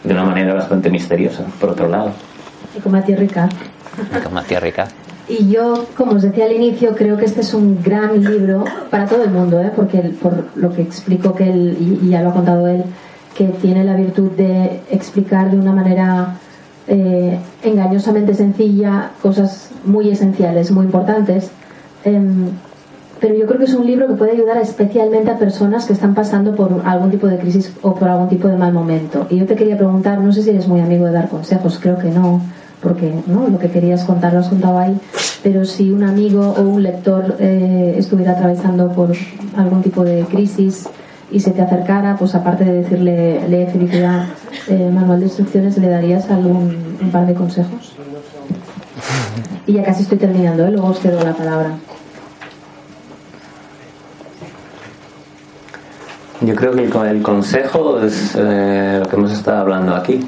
[0.03, 2.11] De una manera bastante misteriosa, por otro lado.
[2.75, 3.51] Y con Matías Ricard.
[4.17, 4.89] Y con Matías Ricard.
[5.27, 9.05] Y yo, como os decía al inicio, creo que este es un gran libro para
[9.05, 9.71] todo el mundo, ¿eh?
[9.75, 12.83] porque por lo que explico que él, y ya lo ha contado él,
[13.35, 16.37] que tiene la virtud de explicar de una manera
[16.87, 21.51] eh, engañosamente sencilla cosas muy esenciales, muy importantes.
[22.03, 22.49] Em,
[23.19, 26.15] pero yo creo que es un libro que puede ayudar especialmente a personas que están
[26.15, 29.27] pasando por algún tipo de crisis o por algún tipo de mal momento.
[29.29, 31.99] Y yo te quería preguntar, no sé si eres muy amigo de dar consejos, creo
[31.99, 32.41] que no,
[32.81, 33.47] porque ¿no?
[33.47, 34.97] lo que querías contar lo has contado ahí,
[35.43, 39.11] pero si un amigo o un lector eh, estuviera atravesando por
[39.55, 40.89] algún tipo de crisis,
[41.31, 44.25] y se te acercara, pues aparte de decirle lee felicidad,
[44.67, 47.95] eh, manual de instrucciones, ¿le darías algún un par de consejos?
[49.67, 50.71] Y ya casi estoy terminando, ¿eh?
[50.71, 51.69] luego os cedo la palabra.
[56.41, 60.19] Yo creo que el consejo es eh, lo que hemos estado hablando aquí,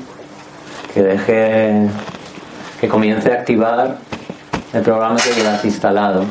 [0.94, 1.90] que deje,
[2.80, 3.98] que comience a activar
[4.72, 6.26] el programa que llevas instalado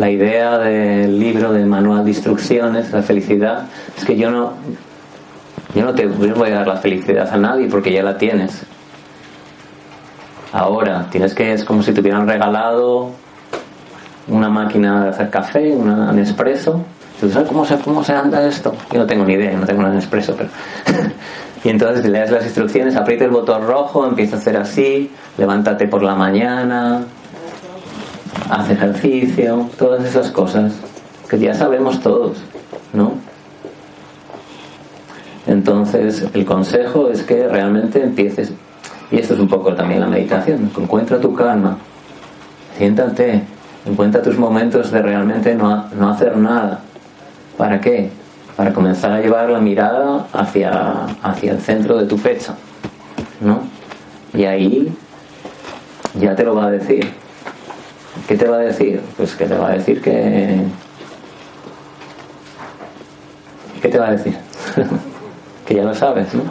[0.00, 4.54] la idea del libro, del manual de instrucciones, la felicidad, es que yo no,
[5.74, 8.64] yo no te voy a dar la felicidad a nadie porque ya la tienes.
[10.52, 13.10] Ahora, tienes que, es como si te hubieran regalado
[14.26, 16.82] una máquina de hacer café, una Nespresso.
[17.20, 18.74] ¿Sabes cómo se, cómo se anda esto?
[18.90, 20.48] Yo no tengo ni idea, no tengo una Nespresso, pero...
[21.62, 26.02] y entonces lees las instrucciones, aprieta el botón rojo, empieza a hacer así, levántate por
[26.02, 27.04] la mañana,
[28.48, 30.72] hace ejercicio, todas esas cosas
[31.28, 32.38] que ya sabemos todos,
[32.92, 33.12] ¿no?
[35.46, 38.52] Entonces, el consejo es que realmente empieces,
[39.10, 41.78] y esto es un poco también la meditación, encuentra tu calma,
[42.76, 43.42] siéntate,
[43.86, 46.80] encuentra tus momentos de realmente no, no hacer nada.
[47.56, 48.10] ¿Para qué?
[48.56, 52.54] Para comenzar a llevar la mirada hacia, hacia el centro de tu pecho,
[53.40, 53.60] ¿no?
[54.34, 54.92] Y ahí
[56.18, 57.19] ya te lo va a decir
[58.26, 59.00] ¿Qué te va a decir?
[59.16, 60.62] Pues que te va a decir que...
[63.80, 64.36] ¿Qué te va a decir?
[65.66, 66.42] que ya lo sabes, ¿no?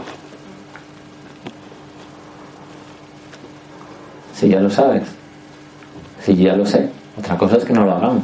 [4.33, 5.03] Si ya lo sabes,
[6.23, 8.23] si ya lo sé, otra cosa es que no lo hagamos,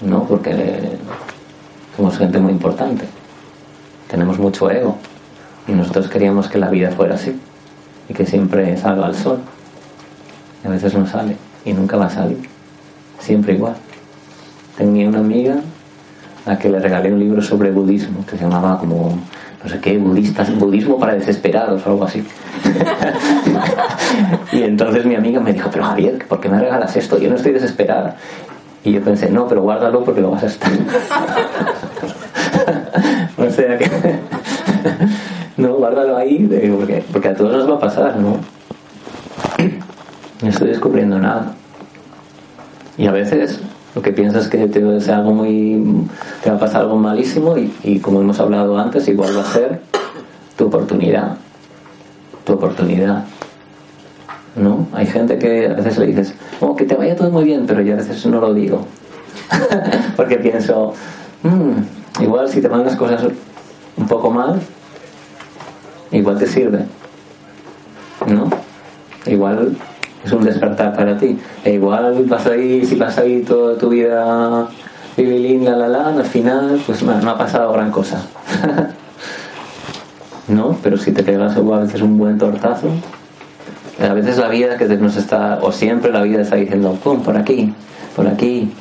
[0.00, 0.22] ¿no?
[0.24, 0.96] Porque
[1.96, 3.04] somos gente muy importante,
[4.08, 4.96] tenemos mucho ego
[5.66, 7.36] y nosotros queríamos que la vida fuera así
[8.08, 9.40] y que siempre salga al sol
[10.62, 12.48] y a veces no sale y nunca va a salir.
[13.18, 13.74] Siempre igual.
[14.76, 15.56] Tenía una amiga
[16.46, 19.18] a la que le regalé un libro sobre budismo que se llamaba como
[19.62, 22.24] no sé qué, budistas, budismo para desesperados o algo así.
[24.52, 27.18] y entonces mi amiga me dijo, pero Javier, ¿por qué me regalas esto?
[27.18, 28.16] Yo no estoy desesperada.
[28.84, 30.70] Y yo pensé, no, pero guárdalo porque lo vas a estar.
[33.36, 33.90] o sea que...
[35.56, 38.36] no, guárdalo ahí porque, porque a todos nos va a pasar, ¿no?
[40.42, 41.54] No estoy descubriendo nada.
[42.96, 43.60] Y a veces
[43.94, 46.06] Lo que piensas que te, va algo muy,
[46.42, 49.80] te va a pasar algo malísimo y, como hemos hablado antes, igual va a ser
[50.56, 51.36] tu oportunidad.
[52.44, 53.24] Tu oportunidad.
[54.54, 54.86] ¿No?
[54.92, 57.80] Hay gente que a veces le dices, oh, que te vaya todo muy bien, pero
[57.80, 58.86] yo a veces no lo digo.
[60.16, 60.92] Porque pienso,
[61.42, 63.22] mmm, igual si te van las cosas
[63.96, 64.60] un poco mal,
[66.12, 66.84] igual te sirve.
[68.26, 68.48] ¿No?
[69.26, 69.76] Igual
[70.24, 71.38] es un despertar para ti.
[71.64, 74.68] E igual vas ahí, si vas ahí toda tu vida
[75.16, 78.22] vivilín, la la la, al final, pues no, ha pasado gran cosa.
[80.48, 80.76] ¿No?
[80.82, 82.88] Pero si te pegas a veces un buen tortazo,
[84.00, 87.36] a veces la vida que nos está, o siempre la vida está diciendo, pum, por
[87.36, 87.74] aquí,
[88.14, 88.72] por aquí,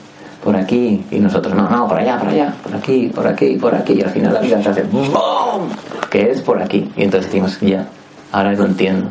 [0.44, 3.76] por aquí, y nosotros, no, no, por allá, por allá, por aquí, por aquí, por
[3.76, 5.10] aquí, y al final la vida te hace, ¡bum!
[6.10, 7.88] que es por aquí, y entonces decimos, ya,
[8.32, 9.10] ahora lo entiendo.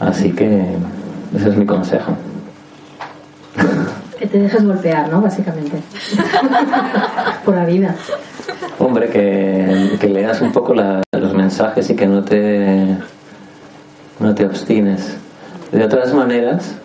[0.00, 0.76] Así que
[1.34, 2.12] ese es mi consejo.
[4.18, 5.20] Que te dejes golpear, ¿no?
[5.20, 5.78] Básicamente.
[7.44, 7.94] por la vida.
[8.78, 12.96] Hombre, que, que leas un poco los mensajes y que no te,
[14.18, 15.16] no te obstines.
[15.72, 16.76] De otras maneras,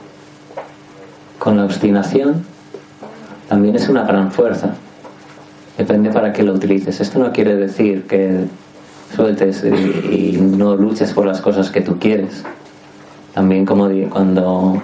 [1.39, 2.45] con la obstinación
[3.47, 4.73] también es una gran fuerza.
[5.77, 6.99] Depende para qué lo utilices.
[7.01, 8.45] Esto no quiere decir que
[9.15, 12.43] sueltes y, no luches por las cosas que tú quieres.
[13.33, 14.81] También como cuando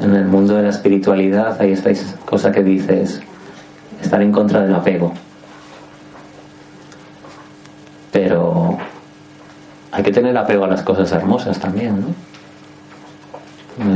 [0.00, 1.90] en el mundo de la espiritualidad hay esta
[2.24, 3.20] cosa que dices,
[4.00, 5.12] estar en contra del apego.
[8.12, 8.78] Pero
[9.92, 12.06] hay que tener apego a las cosas hermosas también, ¿no?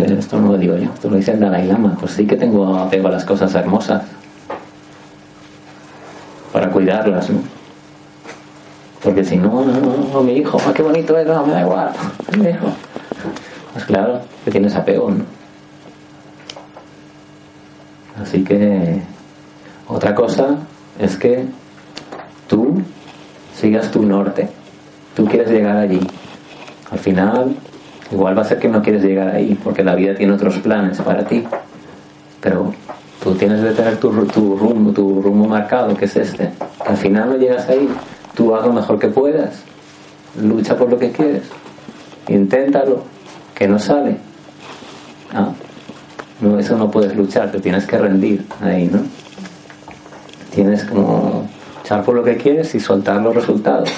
[0.05, 1.97] Esto no lo digo yo, esto lo dice el Dalai Lama.
[1.99, 4.03] Pues sí que tengo apego a las cosas hermosas
[6.53, 7.41] para cuidarlas, ¿no?
[9.03, 11.91] Porque si no, no, mi hijo, ah, qué bonito es, no, me da igual,
[12.39, 12.67] mi hijo.
[13.87, 15.25] Claro, que tienes apego, ¿no?
[18.21, 19.01] Así que
[19.87, 20.59] otra cosa
[20.99, 21.47] es que
[22.49, 22.83] tú
[23.55, 24.49] sigas tu norte.
[25.15, 26.01] Tú quieres llegar allí.
[26.91, 27.57] Al final,
[28.11, 31.01] igual va a ser que no quieres llegar ahí, porque la vida tiene otros planes
[31.01, 31.45] para ti.
[32.41, 32.73] Pero
[33.23, 36.51] tú tienes que tener tu, tu rumbo, tu rumbo marcado, que es este.
[36.85, 37.89] al final no llegas ahí.
[38.35, 39.63] Tú haz lo mejor que puedas.
[40.41, 41.43] Lucha por lo que quieres.
[42.29, 43.05] Inténtalo.
[43.61, 44.17] Que no sale.
[46.41, 49.01] No, eso no puedes luchar, te tienes que rendir ahí, ¿no?
[50.55, 51.47] Tienes como
[52.07, 53.91] por lo que quieres y soltar los resultados.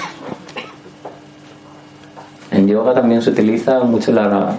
[2.51, 4.57] En yoga también se utiliza mucho la,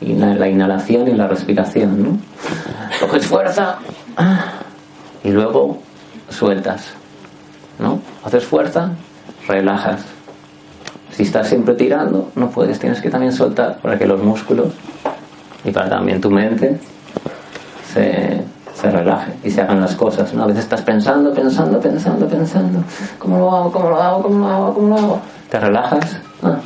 [0.00, 2.18] la inhalación y la respiración, ¿no?
[3.00, 3.78] Coges fuerza
[5.24, 5.82] y luego
[6.28, 6.90] sueltas,
[7.80, 8.00] ¿no?
[8.22, 8.90] Haces fuerza,
[9.48, 10.15] relajas.
[11.16, 14.74] Si estás siempre tirando, no puedes, tienes que también soltar para que los músculos
[15.64, 16.78] y para también tu mente
[17.90, 18.42] se,
[18.74, 20.34] se relaje y se hagan las cosas.
[20.34, 20.42] ¿no?
[20.42, 22.80] A veces estás pensando, pensando, pensando, pensando.
[23.18, 23.72] ¿Cómo lo hago?
[23.72, 24.22] ¿Cómo lo hago?
[24.24, 24.74] ¿Cómo lo hago?
[24.74, 25.20] ¿Cómo lo hago?
[25.48, 26.18] Te relajas.
[26.42, 26.58] Ah,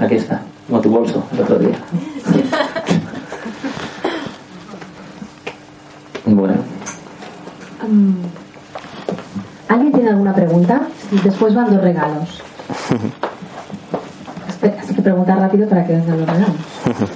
[0.00, 1.78] aquí está, como tu bolso el otro día.
[6.26, 6.56] bueno.
[7.82, 8.16] Um,
[9.68, 10.82] ¿Alguien tiene alguna pregunta?
[11.24, 12.42] Después van dos regalos.
[15.06, 16.56] Preguntar rápido para que vengan los regalos.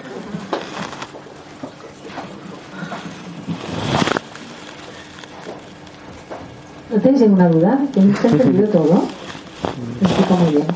[6.91, 7.81] ¿No tenéis ninguna duda?
[7.93, 9.03] ¿Tenéis entendido todo?
[10.01, 10.67] Me explico muy bien.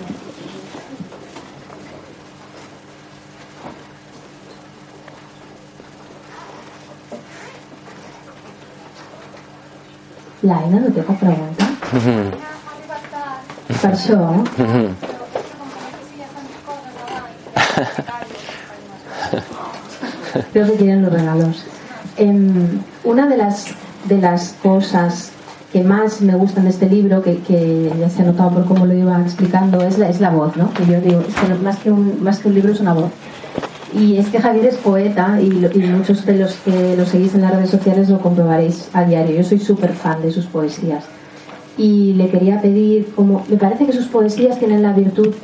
[10.42, 11.64] L'Aina no té cap pregunta?
[13.80, 15.13] per això...
[20.52, 21.64] Creo que quieren los regalos.
[22.16, 23.66] Eh, una de las,
[24.08, 25.30] de las cosas
[25.72, 28.86] que más me gustan de este libro, que, que, ya se ha notado por cómo
[28.86, 30.72] lo iba explicando, es la, es la voz, ¿no?
[30.72, 33.10] Que yo digo, es que más, que un, más que un libro es una voz.
[33.92, 37.42] Y es que Javier es poeta y, y muchos de los que lo seguís en
[37.42, 39.36] las redes sociales lo comprobaréis a diario.
[39.36, 41.04] Yo soy súper fan de sus poesías.
[41.76, 45.34] Y le quería pedir, como me parece que sus poesías tienen la virtud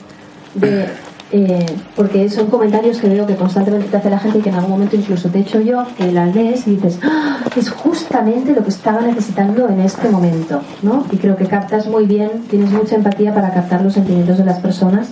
[0.54, 0.86] de
[1.32, 1.64] eh,
[1.94, 4.72] porque son comentarios que veo que constantemente te hace la gente y que en algún
[4.72, 7.44] momento incluso te echo yo, que las lees y dices, ¡Ah!
[7.54, 11.06] es justamente lo que estaba necesitando en este momento, ¿no?
[11.12, 14.58] Y creo que captas muy bien, tienes mucha empatía para captar los sentimientos de las
[14.58, 15.10] personas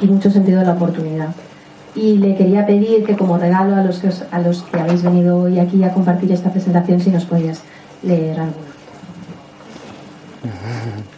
[0.00, 1.28] y mucho sentido de la oportunidad.
[1.94, 5.38] Y le quería pedir que como regalo a los que, a los que habéis venido
[5.38, 7.60] hoy aquí a compartir esta presentación, si nos podías
[8.02, 8.68] leer alguna.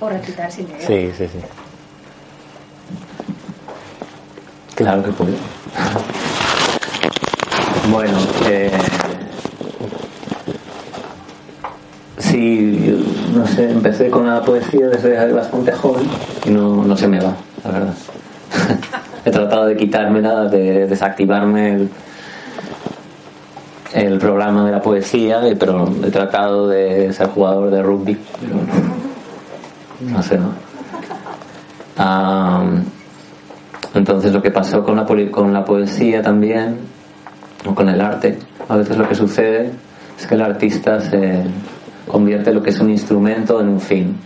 [0.00, 0.80] O recitar sin leer.
[0.80, 1.38] Sí, sí, sí.
[4.80, 5.34] Claro que puedo.
[7.92, 8.16] Bueno,
[8.46, 8.70] eh,
[12.16, 13.04] sí,
[13.34, 16.08] no sé, empecé con la poesía desde bastante joven
[16.46, 17.94] y no, no se me va, la verdad.
[19.26, 21.90] He tratado de quitarme nada, de desactivarme el,
[23.92, 28.54] el programa de la poesía, eh, pero he tratado de ser jugador de rugby, pero
[30.10, 30.54] no, sé, ¿no?
[31.98, 32.62] Ah,
[33.94, 36.78] entonces lo que pasó con la, con la poesía también,
[37.66, 38.38] o con el arte,
[38.68, 39.70] a veces lo que sucede
[40.18, 41.42] es que el artista se
[42.06, 44.16] convierte lo que es un instrumento en un fin.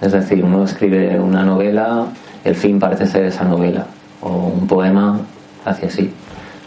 [0.00, 2.06] Es decir, uno escribe una novela,
[2.44, 3.86] el fin parece ser esa novela,
[4.20, 5.20] o un poema
[5.64, 6.12] hacia así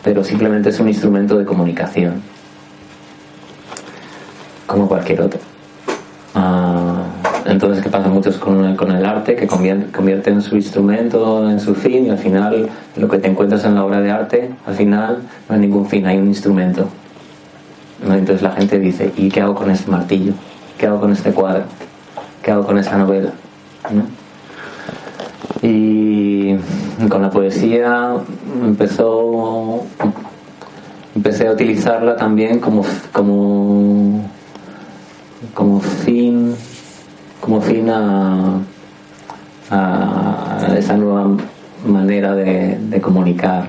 [0.04, 2.22] pero simplemente es un instrumento de comunicación,
[4.66, 5.39] como cualquier otro.
[7.62, 9.36] Entonces, ¿qué pasa muchos con con el arte?
[9.36, 13.76] Que convierten su instrumento en su fin y al final lo que te encuentras en
[13.76, 15.18] la obra de arte, al final
[15.49, 16.88] no hay ningún fin, hay un instrumento.
[18.01, 20.32] Entonces la gente dice, ¿y qué hago con este martillo?
[20.78, 21.64] ¿Qué hago con este cuadro?
[22.41, 23.34] ¿Qué hago con esta novela?
[25.62, 26.55] Y
[27.10, 28.14] con la poesía
[28.64, 29.84] empezó
[31.14, 34.24] empecé a utilizarla también como como
[35.53, 36.55] como fin
[37.40, 38.60] como fin a,
[40.78, 41.38] esa nueva
[41.86, 43.68] manera de, comunicar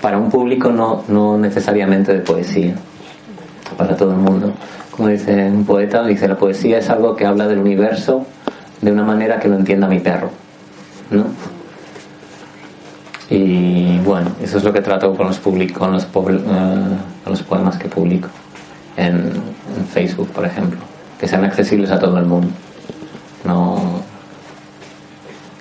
[0.00, 2.74] para un público no, no necesariamente de poesía
[3.76, 4.52] para todo el mundo.
[4.90, 8.26] Como dice un poeta dice la poesía es algo que habla del universo
[8.80, 10.30] de una manera que lo entienda mi perro
[11.10, 11.24] ¿no?
[13.30, 16.08] Y bueno, eso es lo que trato con los, con los, eh,
[17.26, 18.28] los poemas que publico
[18.96, 19.32] en,
[19.92, 20.78] Facebook, por ejemplo,
[21.18, 22.48] que sean accesibles a todo el mundo.
[23.44, 24.02] No.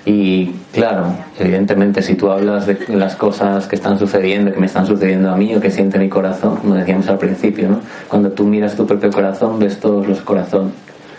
[0.06, 4.88] Y claro, evidentemente, si tú hablas de las cosas que están sucediendo, que me están
[4.88, 7.82] sucediendo a mí o que siente mi corazón, como decíamos al principio, ¿no?
[8.08, 10.74] cuando tú miras tu propio corazón, ves todos los corazones.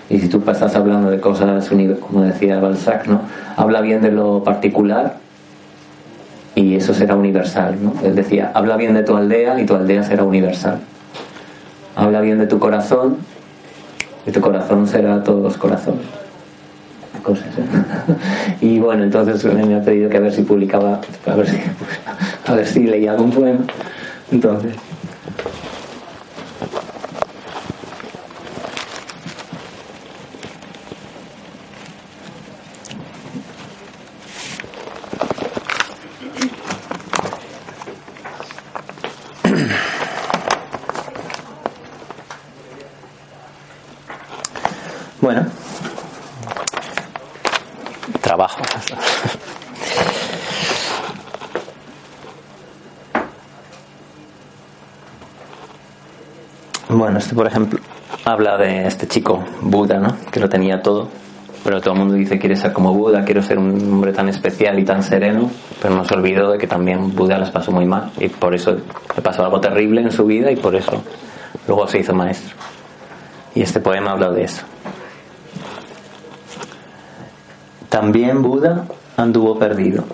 [0.08, 1.68] Y si tú estás hablando de cosas,
[2.00, 3.20] como decía Balzac, ¿no?
[3.56, 5.18] habla bien de lo particular
[6.54, 7.76] y eso será universal.
[7.82, 7.92] ¿no?
[8.02, 10.78] Él decía, habla bien de tu aldea y tu aldea será universal.
[11.94, 13.18] Habla bien de tu corazón
[14.28, 16.04] y tu corazón será todos los corazones.
[16.04, 16.28] ¿eh?
[18.60, 21.56] y bueno, entonces me ha pedido que a ver si publicaba, a ver si,
[22.46, 23.60] a ver si leía algún poema.
[24.30, 24.74] Entonces,
[57.16, 57.80] este por ejemplo
[58.24, 60.16] habla de este chico Buda, ¿no?
[60.30, 61.08] Que lo tenía todo,
[61.64, 64.78] pero todo el mundo dice quiere ser como Buda, quiero ser un hombre tan especial
[64.78, 65.50] y tan sereno,
[65.80, 68.72] pero no se olvidó de que también Buda las pasó muy mal y por eso
[68.72, 71.02] le pasó algo terrible en su vida y por eso
[71.66, 72.56] luego se hizo maestro.
[73.54, 74.64] Y este poema habla de eso.
[77.88, 78.84] También Buda
[79.16, 80.04] anduvo perdido,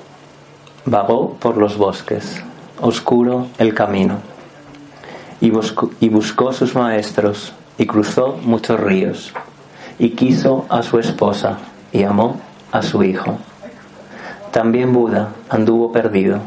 [0.87, 2.43] vagó por los bosques,
[2.81, 4.34] oscuro el camino
[5.45, 9.35] y buscó, sus maestros y cruzó muchos ríos
[9.99, 11.59] y quiso a su esposa
[11.93, 12.41] y amó
[12.73, 13.37] a su hijo.
[14.53, 16.39] También Buda anduvo perdido,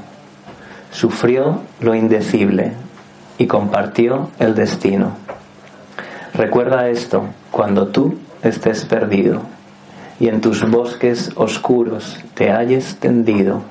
[0.92, 2.74] sufrió lo indecible
[3.38, 5.12] y compartió el destino.
[6.34, 9.42] Recuerda esto cuando tú estés perdido
[10.20, 13.62] y en tus bosques oscuros te halles tendido,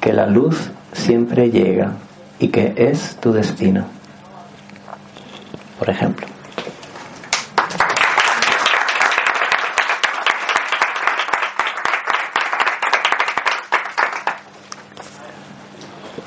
[0.00, 1.92] que la luz siempre llega
[2.38, 3.97] y que es tu destino
[5.78, 6.26] por ejemplo.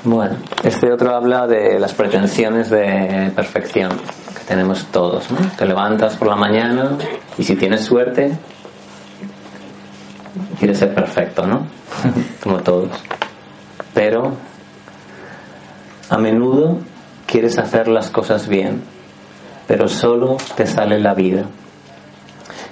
[0.04, 5.30] Bueno, este otro habla de las pretensiones de perfección que tenemos todos.
[5.30, 5.38] ¿no?
[5.56, 6.98] Te levantas por la mañana
[7.38, 8.32] y si tienes suerte,
[10.58, 11.66] quieres ser perfecto, ¿no?
[12.42, 12.90] Como todos.
[13.94, 14.32] Pero
[16.10, 16.78] a menudo
[17.26, 18.82] quieres hacer las cosas bien
[19.66, 21.44] pero solo te sale la vida.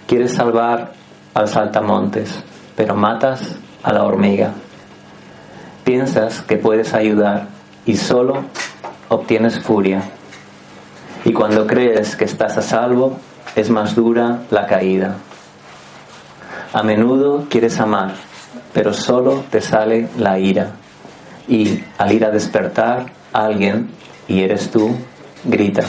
[0.06, 0.92] Quieres salvar
[1.34, 2.42] al saltamontes,
[2.76, 4.52] pero matas a la hormiga.
[5.84, 7.48] Piensas que puedes ayudar
[7.86, 8.44] y solo
[9.08, 10.02] obtienes furia.
[11.24, 13.18] Y cuando crees que estás a salvo,
[13.54, 15.16] es más dura la caída.
[16.72, 18.14] A menudo quieres amar,
[18.72, 20.72] pero solo te sale la ira.
[21.48, 23.90] Y al ir a despertar alguien,
[24.28, 24.96] y eres tú,
[25.44, 25.82] grita.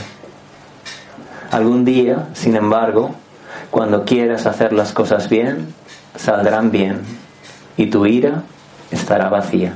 [1.51, 3.13] Algún día, sin embargo,
[3.71, 5.73] cuando quieras hacer las cosas bien,
[6.15, 7.01] saldrán bien
[7.75, 8.43] y tu ira
[8.89, 9.73] estará vacía.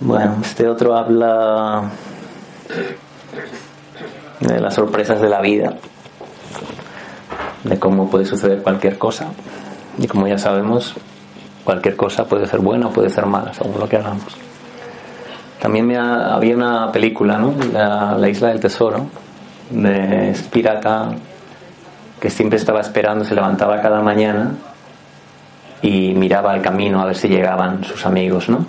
[0.00, 1.90] Bueno, este otro habla
[4.40, 5.78] de las sorpresas de la vida,
[7.64, 9.28] de cómo puede suceder cualquier cosa.
[9.96, 10.94] Y como ya sabemos,
[11.64, 14.36] cualquier cosa puede ser buena o puede ser mala, según lo que hagamos.
[15.60, 17.54] También me había una película, ¿no?
[17.72, 19.06] La, Isla del Tesoro,
[19.70, 21.10] de pirata
[22.20, 24.52] que siempre estaba esperando, se levantaba cada mañana
[25.80, 28.64] y miraba el camino a ver si llegaban sus amigos, ¿no?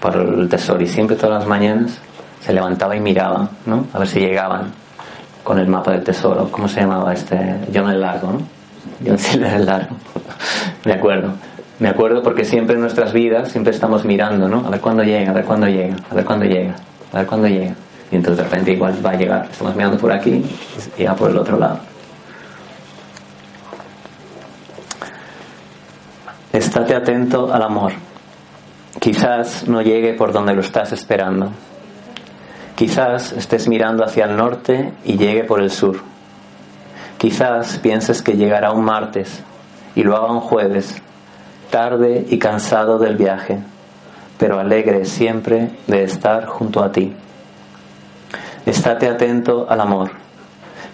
[0.00, 0.80] Por el tesoro.
[0.80, 1.98] Y siempre todas las mañanas
[2.40, 3.86] se levantaba y miraba, ¿no?
[3.92, 4.72] A ver si llegaban
[5.42, 6.50] con el mapa del tesoro.
[6.50, 7.58] ¿Cómo se llamaba este?
[7.72, 8.40] John el Largo, ¿no?
[9.04, 9.96] John Silver el Largo.
[10.84, 11.32] Me acuerdo.
[11.78, 14.66] Me acuerdo porque siempre en nuestras vidas siempre estamos mirando, ¿no?
[14.66, 16.74] A ver cuándo llega, a ver cuándo llega, a ver cuándo llega,
[17.12, 17.74] a ver cuándo llega.
[18.10, 19.48] Y entonces de repente igual va a llegar.
[19.50, 20.44] Estamos mirando por aquí
[20.96, 21.78] y ya por el otro lado.
[26.52, 27.92] Estate atento al amor.
[28.98, 31.52] Quizás no llegue por donde lo estás esperando.
[32.74, 36.00] Quizás estés mirando hacia el norte y llegue por el sur.
[37.18, 39.44] Quizás pienses que llegará un martes
[39.94, 41.02] y lo haga un jueves
[41.70, 43.58] tarde y cansado del viaje,
[44.38, 47.14] pero alegre siempre de estar junto a ti.
[48.66, 50.10] Estate atento al amor.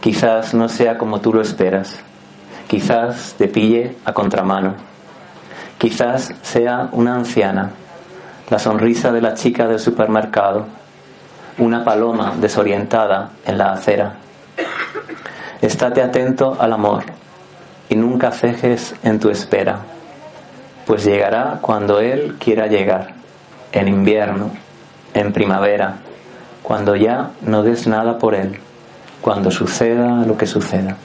[0.00, 1.98] Quizás no sea como tú lo esperas.
[2.68, 4.74] Quizás te pille a contramano.
[5.78, 7.70] Quizás sea una anciana,
[8.48, 10.66] la sonrisa de la chica del supermercado,
[11.58, 14.14] una paloma desorientada en la acera.
[15.60, 17.04] Estate atento al amor
[17.88, 19.93] y nunca cejes en tu espera
[20.86, 23.14] pues llegará cuando Él quiera llegar,
[23.72, 24.50] en invierno,
[25.14, 25.96] en primavera,
[26.62, 28.58] cuando ya no des nada por Él,
[29.20, 30.96] cuando suceda lo que suceda.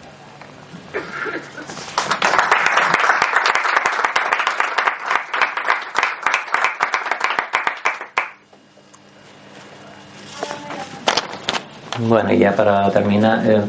[12.08, 13.62] Bueno, y ya para terminar, eh,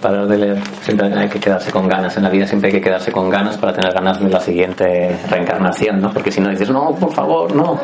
[0.00, 2.16] para de leer, siempre hay que quedarse con ganas.
[2.16, 5.18] En la vida siempre hay que quedarse con ganas para tener ganas de la siguiente
[5.28, 6.12] reencarnación, ¿no?
[6.12, 7.80] Porque si no dices, no, por favor, no.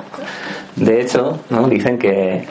[0.77, 1.69] De hecho, ¿no?
[1.69, 2.47] Dicen que,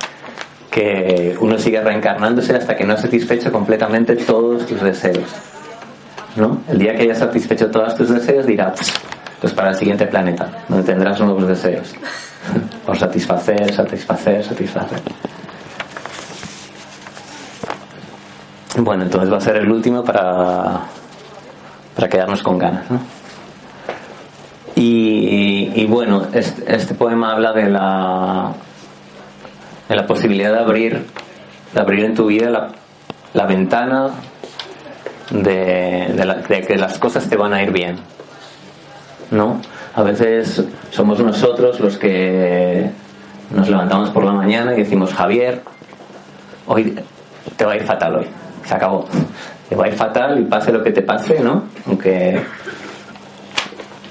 [0.70, 5.34] que uno sigue reencarnándose hasta que no ha satisfecho completamente todos tus deseos.
[6.36, 6.62] ¿no?
[6.68, 8.94] El día que hayas satisfecho todos tus deseos, dirás,
[9.42, 11.94] pues para el siguiente planeta, donde tendrás nuevos deseos.
[12.86, 15.00] Por satisfacer, satisfacer, satisfacer.
[18.84, 20.82] Bueno, entonces va a ser el último para,
[21.96, 22.90] para quedarnos con ganas.
[22.90, 23.00] ¿no?
[24.76, 28.54] Y, bueno, este, poema habla de la,
[29.90, 31.06] de la posibilidad de abrir,
[31.74, 32.70] de abrir en tu vida la,
[33.34, 34.12] la ventana
[35.32, 36.14] de,
[36.48, 37.98] de, que las cosas te van a ir bien.
[39.32, 39.60] ¿No?
[39.96, 42.90] A veces somos nosotros los que
[43.54, 45.62] nos levantamos por la mañana y decimos, Javier,
[46.68, 46.98] hoy
[47.58, 48.28] te va a ir fatal hoy
[48.70, 49.08] se acabó.
[49.68, 51.64] Te va a ir fatal y pase lo que te pase, ¿no?
[51.88, 52.40] Aunque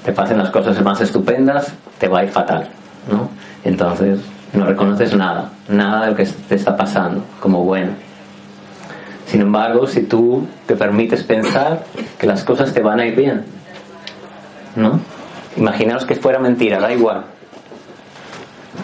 [0.03, 2.67] te pasen las cosas más estupendas, te va a ir fatal,
[3.09, 3.29] ¿no?
[3.63, 4.19] Entonces
[4.51, 7.93] no reconoces nada, nada de lo que te está pasando como bueno.
[9.27, 11.85] Sin embargo, si tú te permites pensar
[12.17, 13.45] que las cosas te van a ir bien,
[14.75, 14.99] ¿no?
[15.55, 17.23] Imaginaos que fuera mentira, da igual.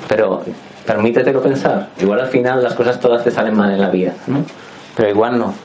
[0.07, 0.41] Pero
[0.85, 1.89] permítetelo pensar.
[1.99, 4.45] Igual al final las cosas todas te salen mal en la vida, ¿no?
[4.95, 5.64] Pero igual no.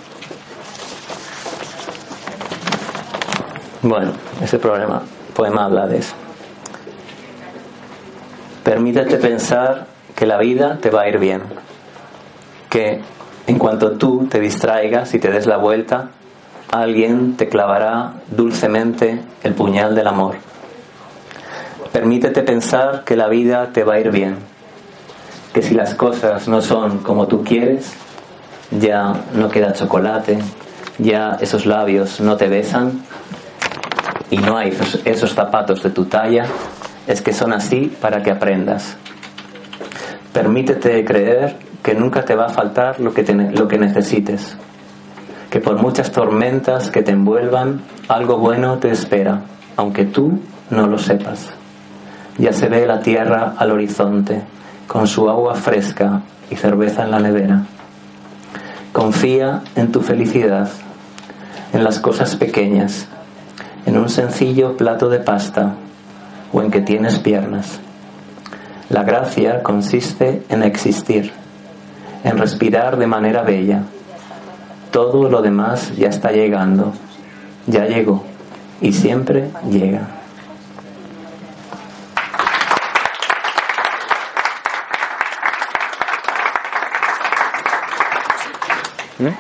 [3.83, 4.13] Bueno,
[4.43, 5.01] ese problema,
[5.35, 6.15] poema habla de eso.
[8.63, 11.41] Permítete pensar que la vida te va a ir bien,
[12.69, 13.01] que
[13.47, 16.11] en cuanto tú te distraigas y te des la vuelta,
[16.71, 20.37] alguien te clavará dulcemente el puñal del amor.
[21.91, 24.37] Permítete pensar que la vida te va a ir bien,
[25.55, 27.95] que si las cosas no son como tú quieres,
[28.71, 30.39] ya no queda chocolate,
[30.99, 33.05] ya esos labios no te besan
[34.31, 36.45] y no hay esos, zapatos de tu talla,
[37.07, 38.97] es que son así para que aprendas.
[40.33, 44.57] Permítete creer que nunca te va a faltar lo que, lo que necesites,
[45.51, 49.43] que por muchas tormentas que te envuelvan, algo bueno te espera,
[49.77, 51.51] aunque tú no lo sepas.
[52.39, 54.43] Ya se ve la tierra al horizonte,
[54.87, 57.65] con su agua fresca y cerveza en la nevera.
[58.93, 60.71] Confía en tu felicidad,
[61.73, 63.09] en las cosas pequeñas,
[63.87, 65.75] en un sencillo plato de pasta,
[66.53, 67.81] o en que tienes piernas.
[68.89, 71.33] La gracia consiste en existir,
[72.25, 73.83] en respirar de manera bella.
[74.91, 76.93] Todo lo demás ya está llegando,
[77.67, 78.25] ya llegó
[78.81, 80.09] y siempre llega.
[89.21, 89.35] ¿Eh?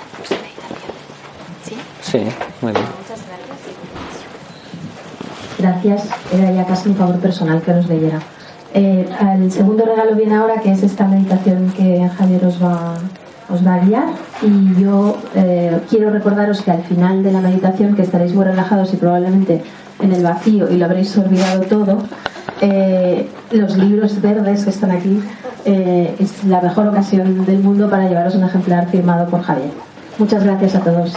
[2.02, 2.18] Sí,
[2.60, 2.84] muy bien.
[3.08, 4.09] Gracias.
[6.32, 8.18] Era ya casi un favor personal que nos leyera.
[8.72, 12.94] Eh, el segundo regalo viene ahora, que es esta meditación que Javier os va,
[13.52, 14.04] os va a guiar.
[14.42, 18.92] Y yo eh, quiero recordaros que al final de la meditación, que estaréis muy relajados
[18.94, 19.62] y probablemente
[20.00, 21.98] en el vacío y lo habréis olvidado todo,
[22.60, 25.22] eh, los libros verdes que están aquí
[25.62, 29.70] es la mejor ocasión del mundo para llevaros un ejemplar firmado por Javier.
[30.18, 31.14] Muchas gracias a todos.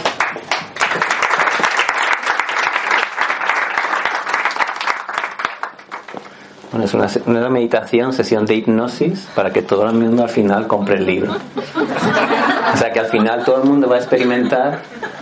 [6.74, 10.66] Bueno, es una, una, meditación, sesión de hipnosis para que todo el mundo al final
[10.66, 11.30] compre el libro.
[11.30, 14.80] O sea que al final todo el mundo va a experimentar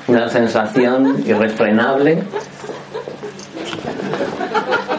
[0.09, 2.22] una sensación irrefrenable.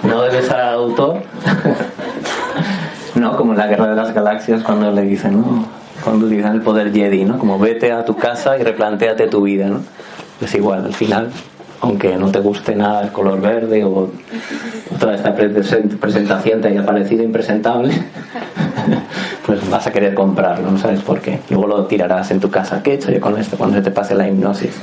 [0.03, 1.23] No debe ser al autor.
[3.15, 5.65] No, como en la guerra de las galaxias cuando le dicen, ¿no?
[6.03, 7.37] Cuando dicen el poder Jedi, ¿no?
[7.37, 9.81] Como vete a tu casa y replanteate tu vida, ¿no?
[10.41, 11.29] Es igual, al final
[11.83, 14.09] aunque no te guste nada el color verde o
[14.97, 17.93] toda esta presentación te haya parecido impresentable,
[19.45, 21.41] pues vas a querer comprarlo, no sabes por qué.
[21.49, 22.81] Luego lo tirarás en tu casa.
[22.81, 24.79] ¿Qué he hecho yo con esto cuando se te pase la hipnosis?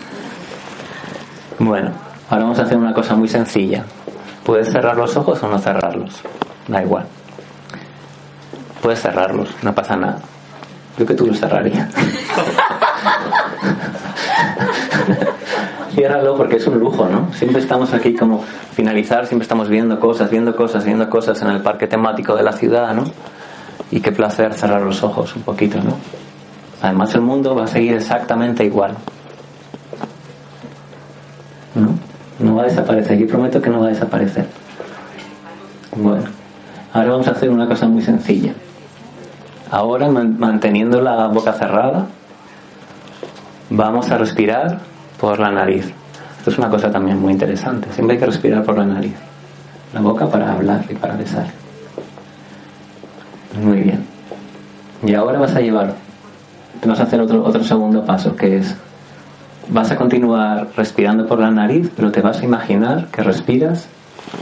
[1.58, 1.90] Bueno,
[2.28, 3.82] ahora vamos a hacer una cosa muy sencilla.
[4.44, 6.20] Puedes cerrar los ojos o no cerrarlos,
[6.68, 7.06] da igual.
[8.82, 10.18] Puedes cerrarlos, no pasa nada.
[11.00, 11.88] Yo que tú los cerraría.
[15.94, 17.32] ciérralo porque es un lujo, ¿no?
[17.32, 18.44] Siempre estamos aquí como
[18.74, 22.52] finalizar, siempre estamos viendo cosas, viendo cosas, viendo cosas en el parque temático de la
[22.52, 23.04] ciudad, ¿no?
[23.90, 25.96] Y qué placer cerrar los ojos un poquito, ¿no?
[26.82, 28.94] Además el mundo va a seguir exactamente igual.
[31.76, 31.98] ¿No?
[32.46, 34.44] No va a desaparecer, yo prometo que no va a desaparecer.
[35.96, 36.24] Bueno,
[36.92, 38.52] ahora vamos a hacer una cosa muy sencilla.
[39.70, 42.06] Ahora, manteniendo la boca cerrada,
[43.70, 44.78] vamos a respirar
[45.20, 45.92] por la nariz.
[46.38, 47.88] Esto es una cosa también muy interesante.
[47.92, 49.14] Siempre hay que respirar por la nariz.
[49.94, 51.46] La boca para hablar y para besar.
[53.62, 54.04] Muy bien.
[55.04, 55.94] Y ahora vas a llevar,
[56.84, 58.76] vas a hacer otro, otro segundo paso, que es,
[59.68, 63.88] vas a continuar respirando por la nariz, pero te vas a imaginar que respiras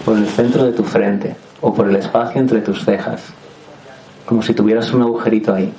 [0.04, 3.32] por el centro de tu frente o por el espacio entre tus cejas,
[4.28, 5.72] como si tuvieras un agujerito ahí.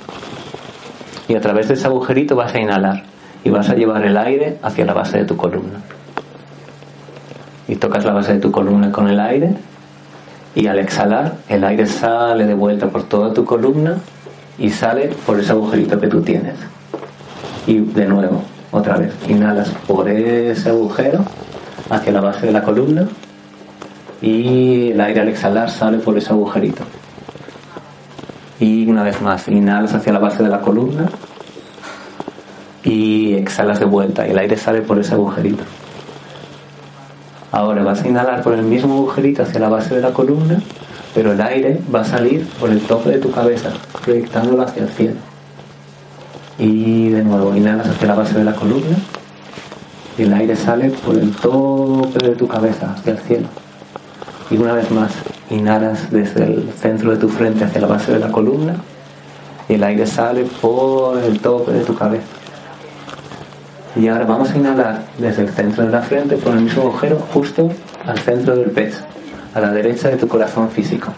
[1.27, 3.03] Y a través de ese agujerito vas a inhalar
[3.43, 5.79] y vas a llevar el aire hacia la base de tu columna.
[7.67, 9.53] Y tocas la base de tu columna con el aire
[10.55, 13.97] y al exhalar el aire sale de vuelta por toda tu columna
[14.57, 16.55] y sale por ese agujerito que tú tienes.
[17.67, 18.41] Y de nuevo,
[18.71, 21.23] otra vez, inhalas por ese agujero
[21.91, 23.07] hacia la base de la columna
[24.23, 26.83] y el aire al exhalar sale por ese agujerito.
[28.59, 31.09] Y una vez más, inhalas hacia la base de la columna
[32.83, 35.63] y exhalas de vuelta y el aire sale por ese agujerito.
[37.51, 40.61] Ahora vas a inhalar por el mismo agujerito hacia la base de la columna,
[41.15, 43.71] pero el aire va a salir por el tope de tu cabeza,
[44.03, 45.15] proyectándolo hacia el cielo.
[46.57, 48.97] Y de nuevo, inhalas hacia la base de la columna
[50.17, 53.47] y el aire sale por el tope de tu cabeza hacia el cielo.
[54.51, 55.11] Y una vez más,
[55.49, 58.75] inhalas desde el centro de tu frente hacia la base de la columna
[59.67, 62.25] y el aire sale por el tope de tu cabeza.
[63.95, 67.19] Y ahora vamos a inhalar desde el centro de la frente por el mismo agujero
[67.33, 67.69] justo
[68.05, 68.99] al centro del pecho,
[69.53, 71.11] a la derecha de tu corazón físico.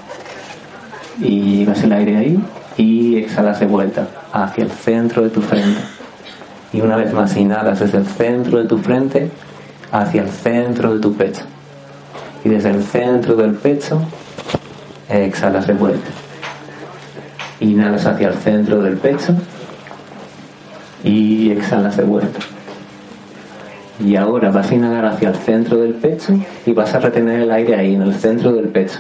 [1.20, 2.40] Y vas el aire ahí
[2.78, 5.82] y exhalas de vuelta hacia el centro de tu frente.
[6.74, 9.30] Y una vez más inhalas desde el centro de tu frente
[9.92, 11.44] hacia el centro de tu pecho.
[12.44, 14.02] Y desde el centro del pecho
[15.10, 16.10] exhalas de vuelta.
[17.60, 19.36] Inhalas hacia el centro del pecho
[21.04, 22.40] y exhalas de vuelta.
[24.00, 26.34] Y ahora vas a inhalar hacia el centro del pecho
[26.66, 29.00] y vas a retener el aire ahí, en el centro del pecho.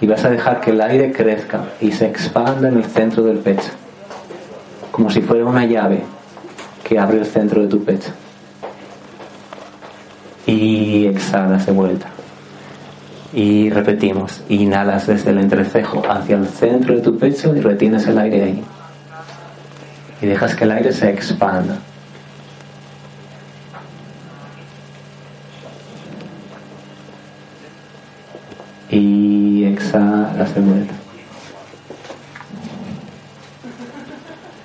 [0.00, 3.38] Y vas a dejar que el aire crezca y se expanda en el centro del
[3.38, 3.70] pecho.
[4.90, 6.02] Como si fuera una llave
[6.84, 8.10] que abre el centro de tu pecho.
[10.46, 12.06] Y exhalas de vuelta.
[13.32, 18.18] Y repetimos, inhalas desde el entrecejo hacia el centro de tu pecho y retienes el
[18.18, 18.64] aire ahí.
[20.22, 21.78] Y dejas que el aire se expanda.
[30.36, 30.94] la silueta.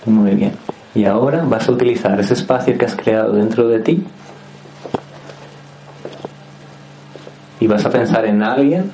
[0.06, 0.54] Muy bien.
[0.94, 4.04] Y ahora vas a utilizar ese espacio que has creado dentro de ti
[7.62, 8.92] y vas a pensar en alguien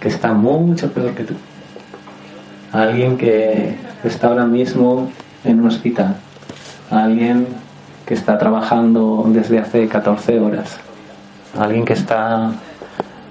[0.00, 1.34] que está mucho peor que tú.
[2.72, 5.10] Alguien que está ahora mismo
[5.44, 6.16] en un hospital.
[6.90, 7.46] Alguien
[8.06, 10.78] que está trabajando desde hace 14 horas.
[11.56, 12.52] Alguien que está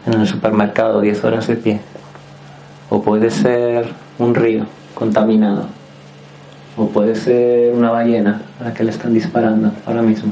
[0.05, 1.81] en el supermercado 10 horas de pie.
[2.91, 5.65] O puede ser un río contaminado.
[6.77, 10.31] O puede ser una ballena a la que le están disparando ahora mismo.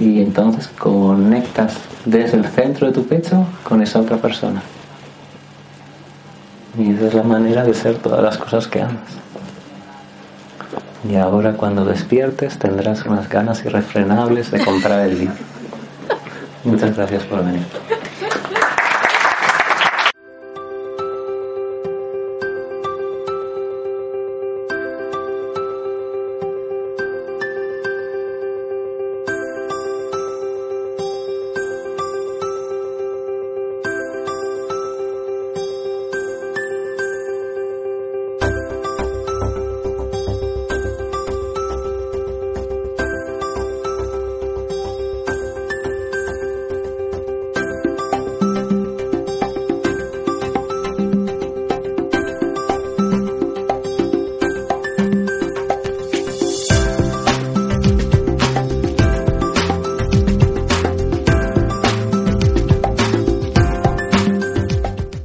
[0.00, 1.74] Y entonces conectas
[2.06, 4.62] desde el centro de tu pecho con esa otra persona.
[6.78, 9.20] Y esa es la manera de ser todas las cosas que amas.
[11.06, 15.34] Y ahora cuando despiertes tendrás unas ganas irrefrenables de comprar el libro.
[16.64, 17.66] Muchas gracias por venir.